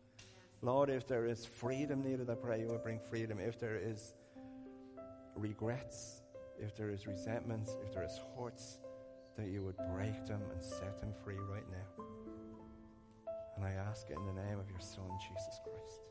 Lord, 0.61 0.89
if 0.89 1.07
there 1.07 1.25
is 1.25 1.45
freedom 1.45 2.03
needed, 2.03 2.29
I 2.29 2.35
pray 2.35 2.59
you 2.59 2.67
would 2.67 2.83
bring 2.83 2.99
freedom. 2.99 3.39
If 3.39 3.59
there 3.59 3.77
is 3.77 4.13
regrets, 5.35 6.21
if 6.59 6.75
there 6.75 6.91
is 6.91 7.07
resentments, 7.07 7.75
if 7.83 7.93
there 7.93 8.03
is 8.03 8.19
hurts, 8.37 8.77
that 9.37 9.47
you 9.47 9.63
would 9.63 9.77
break 9.91 10.25
them 10.27 10.41
and 10.51 10.61
set 10.61 10.99
them 10.99 11.13
free 11.23 11.39
right 11.51 11.65
now. 11.71 12.05
And 13.55 13.65
I 13.65 13.71
ask 13.71 14.09
it 14.09 14.17
in 14.17 14.25
the 14.25 14.41
name 14.41 14.59
of 14.59 14.69
your 14.69 14.79
Son, 14.79 15.09
Jesus 15.19 15.59
Christ. 15.63 16.01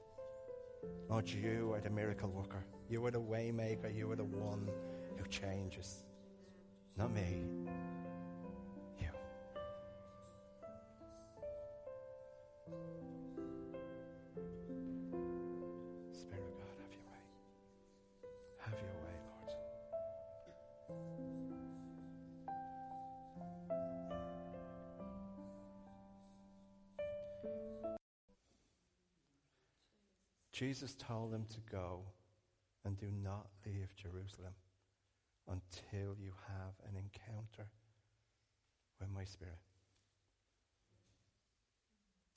Lord, 1.09 1.29
you 1.29 1.73
are 1.75 1.81
the 1.81 1.91
miracle 1.91 2.31
worker. 2.31 2.65
You 2.89 3.05
are 3.07 3.11
the 3.11 3.21
waymaker. 3.21 3.95
You 3.95 4.11
are 4.11 4.17
the 4.17 4.25
one 4.25 4.69
who 5.17 5.27
changes. 5.29 6.05
Not 6.97 7.13
me. 7.13 7.43
Jesus 30.61 30.95
told 30.95 31.33
them 31.33 31.47
to 31.49 31.57
go 31.75 32.03
and 32.85 32.95
do 32.99 33.07
not 33.25 33.47
leave 33.65 33.97
Jerusalem 33.97 34.53
until 35.49 36.15
you 36.21 36.33
have 36.49 36.75
an 36.87 36.97
encounter 36.97 37.67
with 39.01 39.09
my 39.09 39.25
Spirit. 39.25 39.57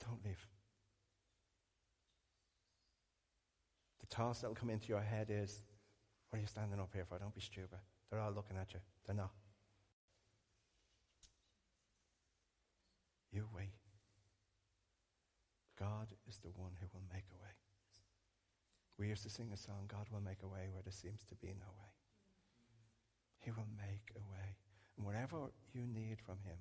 Don't 0.02 0.24
leave. 0.24 0.38
The 4.00 4.06
toss 4.06 4.40
that'll 4.40 4.56
come 4.56 4.70
into 4.70 4.88
your 4.88 5.02
head 5.02 5.26
is, 5.28 5.60
What 6.30 6.38
are 6.38 6.40
you 6.40 6.46
standing 6.46 6.80
up 6.80 6.92
here 6.94 7.04
for? 7.06 7.18
Don't 7.18 7.34
be 7.34 7.42
stupid. 7.42 7.78
They're 8.10 8.20
all 8.20 8.32
looking 8.32 8.56
at 8.56 8.72
you. 8.72 8.80
They're 9.04 9.14
not. 9.14 9.32
You 13.30 13.48
wait. 13.54 13.74
God 15.78 16.08
is 16.26 16.38
the 16.38 16.48
one 16.56 16.72
who 16.80 16.86
will 16.94 17.04
make 17.12 17.24
a 17.30 17.42
way. 17.42 17.53
We 19.04 19.10
used 19.10 19.24
to 19.24 19.28
sing 19.28 19.52
a 19.52 19.56
song, 19.58 19.84
God 19.86 20.08
will 20.10 20.24
make 20.24 20.40
a 20.42 20.48
way 20.48 20.72
where 20.72 20.80
there 20.80 20.88
seems 20.88 21.28
to 21.28 21.34
be 21.36 21.52
no 21.52 21.68
way. 21.76 21.92
He 23.44 23.50
will 23.50 23.68
make 23.76 24.08
a 24.16 24.24
way. 24.32 24.56
And 24.96 25.04
whatever 25.04 25.52
you 25.76 25.84
need 25.84 26.24
from 26.24 26.40
Him, 26.40 26.56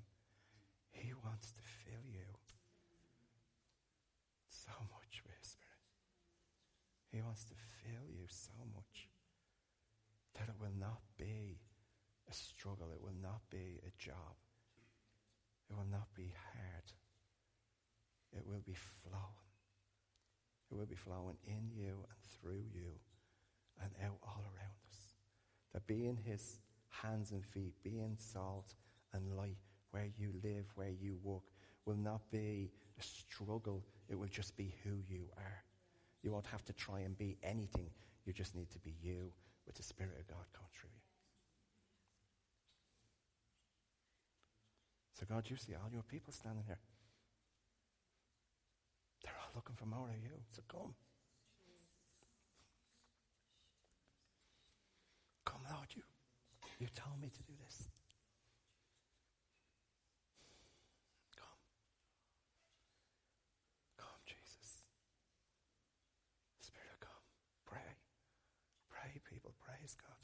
He 0.92 1.14
wants 1.24 1.54
to 1.56 1.64
fill 1.64 2.04
you 2.04 2.28
so 4.50 4.76
much 4.92 5.24
with 5.24 5.40
His 5.40 5.56
Spirit. 5.56 5.88
He 7.16 7.22
wants 7.22 7.46
to 7.46 7.56
fill 7.80 8.12
you 8.12 8.28
so 8.28 8.60
much 8.76 9.08
that 10.36 10.52
it 10.52 10.60
will 10.60 10.76
not 10.78 11.00
be 11.16 11.64
a 12.30 12.34
struggle, 12.34 12.92
it 12.92 13.02
will 13.02 13.16
not 13.24 13.40
be 13.50 13.80
a 13.88 13.92
job, 13.96 14.36
it 15.70 15.78
will 15.78 15.88
not 15.90 16.12
be 16.14 16.36
hard, 16.52 16.92
it 18.36 18.44
will 18.46 18.60
be 18.68 18.76
flowing 18.76 19.43
it 20.74 20.80
will 20.80 20.86
be 20.88 20.96
flowing 20.96 21.38
in 21.46 21.70
you 21.76 21.92
and 21.92 22.42
through 22.42 22.64
you 22.74 22.90
and 23.82 23.92
out 24.04 24.18
all 24.24 24.42
around 24.42 24.78
us. 24.90 24.98
That 25.72 25.86
being 25.86 26.18
his 26.26 26.60
hands 26.90 27.32
and 27.32 27.46
feet, 27.46 27.74
being 27.84 28.16
salt 28.18 28.74
and 29.14 29.38
light 29.38 29.58
where 29.92 30.08
you 30.18 30.34
live, 30.44 30.66
where 30.76 30.90
you 30.90 31.18
walk, 31.22 31.44
will 31.86 31.96
not 31.96 32.22
be 32.32 32.72
a 33.00 33.04
struggle. 33.04 33.84
It 34.10 34.18
will 34.18 34.28
just 34.28 34.58
be 34.58 34.74
who 34.84 34.98
you 35.08 35.26
are. 35.38 35.64
You 36.24 36.32
won't 36.32 36.48
have 36.48 36.66
to 36.66 36.74
try 36.74 37.02
and 37.02 37.16
be 37.16 37.38
anything. 37.44 37.90
You 38.26 38.34
just 38.34 38.56
need 38.56 38.72
to 38.72 38.80
be 38.80 38.96
you 39.00 39.32
with 39.68 39.76
the 39.76 39.84
Spirit 39.84 40.18
of 40.20 40.28
God 40.28 40.46
coming 40.54 40.70
through 40.74 40.90
you. 40.90 41.02
So, 45.14 45.26
God, 45.30 45.50
you 45.50 45.56
see 45.56 45.74
all 45.76 45.92
your 45.92 46.04
people 46.04 46.34
standing 46.34 46.64
here. 46.66 46.80
Looking 49.56 49.76
for 49.76 49.86
more 49.86 50.10
of 50.10 50.18
you. 50.22 50.32
So 50.52 50.62
come. 50.68 50.94
Come, 55.46 55.62
Lord, 55.70 55.88
you, 55.96 56.02
you 56.80 56.88
told 56.96 57.22
me 57.22 57.30
to 57.30 57.44
do 57.44 57.54
this. 57.64 57.88
Come. 61.38 61.62
Come, 63.98 64.22
Jesus. 64.26 64.82
Spirit, 66.60 66.98
come. 67.00 67.12
Pray. 67.68 67.94
Pray, 68.90 69.22
people. 69.30 69.54
Praise 69.64 69.96
God. 70.02 70.18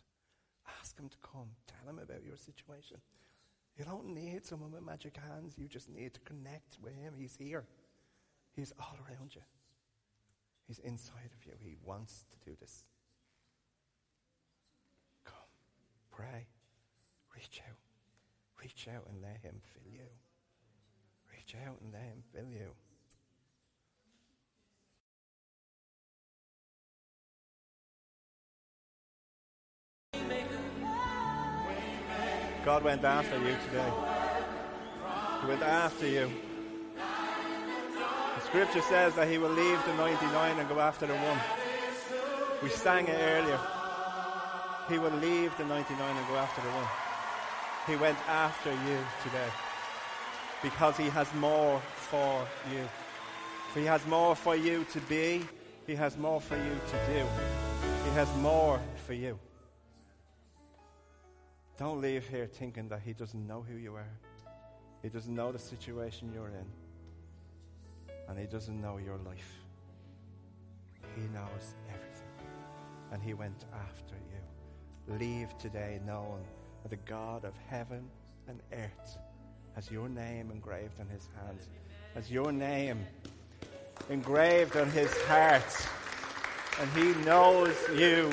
Ask 0.82 0.98
Him 0.98 1.10
to 1.10 1.18
come. 1.22 1.50
Tell 1.68 1.88
Him 1.94 2.00
about 2.00 2.24
your 2.26 2.38
situation. 2.38 2.98
You 3.78 3.86
don't 3.86 4.14
need 4.14 4.46
someone 4.46 4.72
with 4.72 4.84
magic 4.84 5.18
hands. 5.18 5.54
You 5.58 5.68
just 5.68 5.90
need 5.90 6.14
to 6.16 6.20
connect 6.22 6.78
with 6.82 6.96
Him. 6.96 7.14
He's 7.18 7.38
here. 7.38 7.66
He's 8.60 8.74
all 8.78 8.98
around 9.08 9.34
you. 9.36 9.42
He's 10.68 10.80
inside 10.80 11.32
of 11.34 11.46
you. 11.46 11.54
He 11.62 11.78
wants 11.86 12.26
to 12.30 12.50
do 12.50 12.58
this. 12.60 12.84
Come, 15.24 15.34
pray, 16.12 16.48
reach 17.34 17.62
out. 17.66 17.78
Reach 18.62 18.90
out 18.94 19.06
and 19.10 19.22
let 19.22 19.40
Him 19.42 19.62
fill 19.64 19.90
you. 19.90 20.10
Reach 21.32 21.56
out 21.66 21.78
and 21.82 21.94
let 21.94 22.02
Him 22.02 22.22
fill 22.34 22.52
you. 22.52 22.74
God 32.66 32.84
went 32.84 33.06
after 33.06 33.38
you 33.38 33.56
today. 33.68 33.94
He 35.42 35.48
went 35.48 35.62
after 35.62 36.08
you. 36.08 36.49
Scripture 38.50 38.82
says 38.82 39.14
that 39.14 39.30
He 39.30 39.38
will 39.38 39.52
leave 39.52 39.86
the 39.86 39.94
99 39.94 40.58
and 40.58 40.68
go 40.68 40.80
after 40.80 41.06
the 41.06 41.14
one. 41.14 41.38
We 42.64 42.70
sang 42.70 43.08
it 43.08 43.20
earlier. 43.22 43.60
He 44.90 44.98
will 44.98 45.16
leave 45.20 45.56
the 45.58 45.66
99 45.66 46.18
and 46.18 46.28
go 46.28 46.36
after 46.36 46.60
the 46.62 46.70
one. 46.70 46.88
He 47.86 47.96
went 47.96 48.18
after 48.28 48.72
you 48.72 48.98
today 49.24 49.50
because 50.64 50.98
He 50.98 51.10
has 51.10 51.32
more 51.36 51.80
for 51.96 52.44
you. 52.72 52.90
He 53.76 53.86
has 53.86 54.04
more 54.08 54.36
for 54.36 54.56
you 54.56 54.84
to 54.94 55.00
be. 55.02 55.46
He 55.86 55.94
has 55.94 56.18
more 56.18 56.42
for 56.42 56.56
you 56.56 56.80
to 56.90 57.14
do. 57.14 57.26
He 58.06 58.16
has 58.16 58.36
more 58.38 58.82
for 59.06 59.14
you. 59.14 59.38
Don't 61.78 62.02
leave 62.02 62.28
here 62.28 62.48
thinking 62.48 62.90
that 62.90 63.02
He 63.06 63.14
doesn't 63.14 63.46
know 63.46 63.62
who 63.62 63.78
you 63.78 63.94
are. 63.94 64.10
He 65.04 65.10
doesn't 65.10 65.36
know 65.36 65.52
the 65.52 65.60
situation 65.60 66.32
you're 66.34 66.48
in. 66.48 66.89
And 68.30 68.38
He 68.38 68.46
doesn't 68.46 68.80
know 68.80 68.98
your 68.98 69.18
life. 69.18 69.60
He 71.16 71.22
knows 71.34 71.74
everything. 71.90 72.28
And 73.12 73.22
He 73.22 73.34
went 73.34 73.66
after 73.74 74.16
you. 74.16 75.18
Leave 75.18 75.58
today 75.58 76.00
knowing 76.06 76.46
that 76.84 76.90
the 76.90 77.10
God 77.10 77.44
of 77.44 77.54
heaven 77.68 78.08
and 78.48 78.62
earth 78.72 79.18
has 79.74 79.90
your 79.90 80.08
name 80.08 80.52
engraved 80.52 81.00
on 81.00 81.08
His 81.08 81.28
hands, 81.36 81.70
has 82.14 82.30
your 82.30 82.52
name 82.52 83.06
engraved 84.10 84.78
on 84.78 84.90
His 84.92 85.12
heart. 85.24 85.88
And 86.80 86.90
He 86.92 87.20
knows 87.26 87.76
you. 87.98 88.32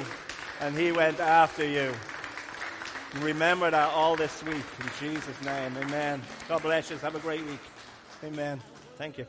And 0.61 0.77
He 0.77 0.93
went 0.93 1.21
after 1.21 1.67
you. 1.67 1.93
Remember 3.21 3.71
that 3.71 3.89
all 3.91 4.15
this 4.15 4.43
week 4.45 4.57
in 4.57 4.91
Jesus' 5.01 5.43
name. 5.43 5.77
Amen. 5.79 6.23
God 6.49 6.63
bless 6.63 6.91
you. 6.91 6.99
Have 6.99 7.15
a 7.15 7.21
great 7.21 7.45
week. 7.47 7.61
Amen. 8.25 8.61
Thank 8.99 9.19
you. 9.19 9.27